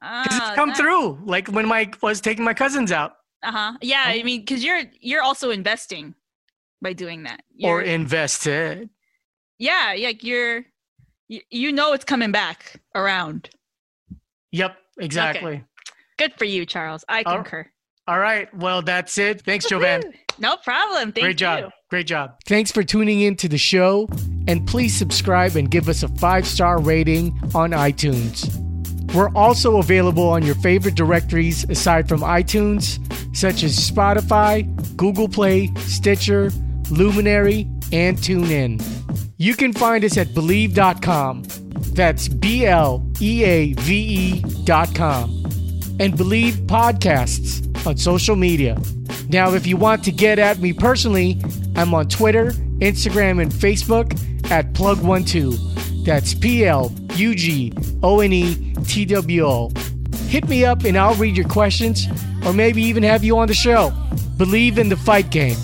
[0.01, 1.19] Because Ah, it's come through.
[1.25, 3.13] Like when my was taking my cousins out.
[3.45, 3.73] Uh huh.
[3.83, 6.15] Yeah, I mean, because you're you're also investing
[6.83, 7.43] by doing that.
[7.63, 8.89] Or You're- invested.
[9.59, 10.65] yeah, like you're
[11.29, 13.51] you, you know it's coming back around.
[14.53, 15.65] Yep, exactly.
[16.19, 17.05] Good for you, Charles.
[17.09, 17.67] I All- concur.
[18.07, 18.55] All right.
[18.55, 19.41] Well, that's it.
[19.43, 20.03] Thanks, Jovan.
[20.39, 21.13] No problem.
[21.13, 21.71] Thank Great job.
[21.89, 22.35] Great job.
[22.47, 24.09] Thanks for tuning in to the show.
[24.47, 28.64] And please subscribe and give us a five star rating on iTunes.
[29.15, 32.99] We're also available on your favorite directories aside from iTunes,
[33.37, 36.51] such as Spotify, Google Play, Stitcher,
[36.91, 38.83] Luminary, and TuneIn.
[39.37, 41.45] You can find us at Bleav.com.
[41.95, 45.31] That's B L E A V E.com.
[46.01, 48.77] And Bleav Podcasts on social media.
[49.29, 51.41] Now, if you want to get at me personally,
[51.77, 52.51] I'm on Twitter,
[52.81, 54.13] Instagram, and Facebook
[54.51, 56.05] at Plug12.
[56.05, 59.71] That's P L U G O N E T W O.
[60.27, 62.07] Hit me up and I'll read your questions
[62.45, 63.91] or maybe even have you on the show.
[64.37, 65.57] Bleav in the fight game.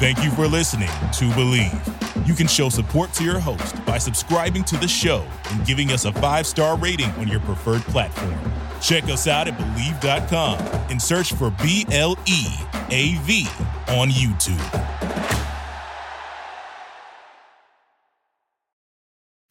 [0.00, 2.26] Thank you for listening to Bleav.
[2.26, 6.04] You can show support to your host by subscribing to the show and giving us
[6.04, 8.34] a five star rating on your preferred platform.
[8.80, 10.58] Check us out at Bleav.com
[10.90, 12.46] and search for B L E
[12.90, 13.46] A V
[13.88, 15.23] on YouTube.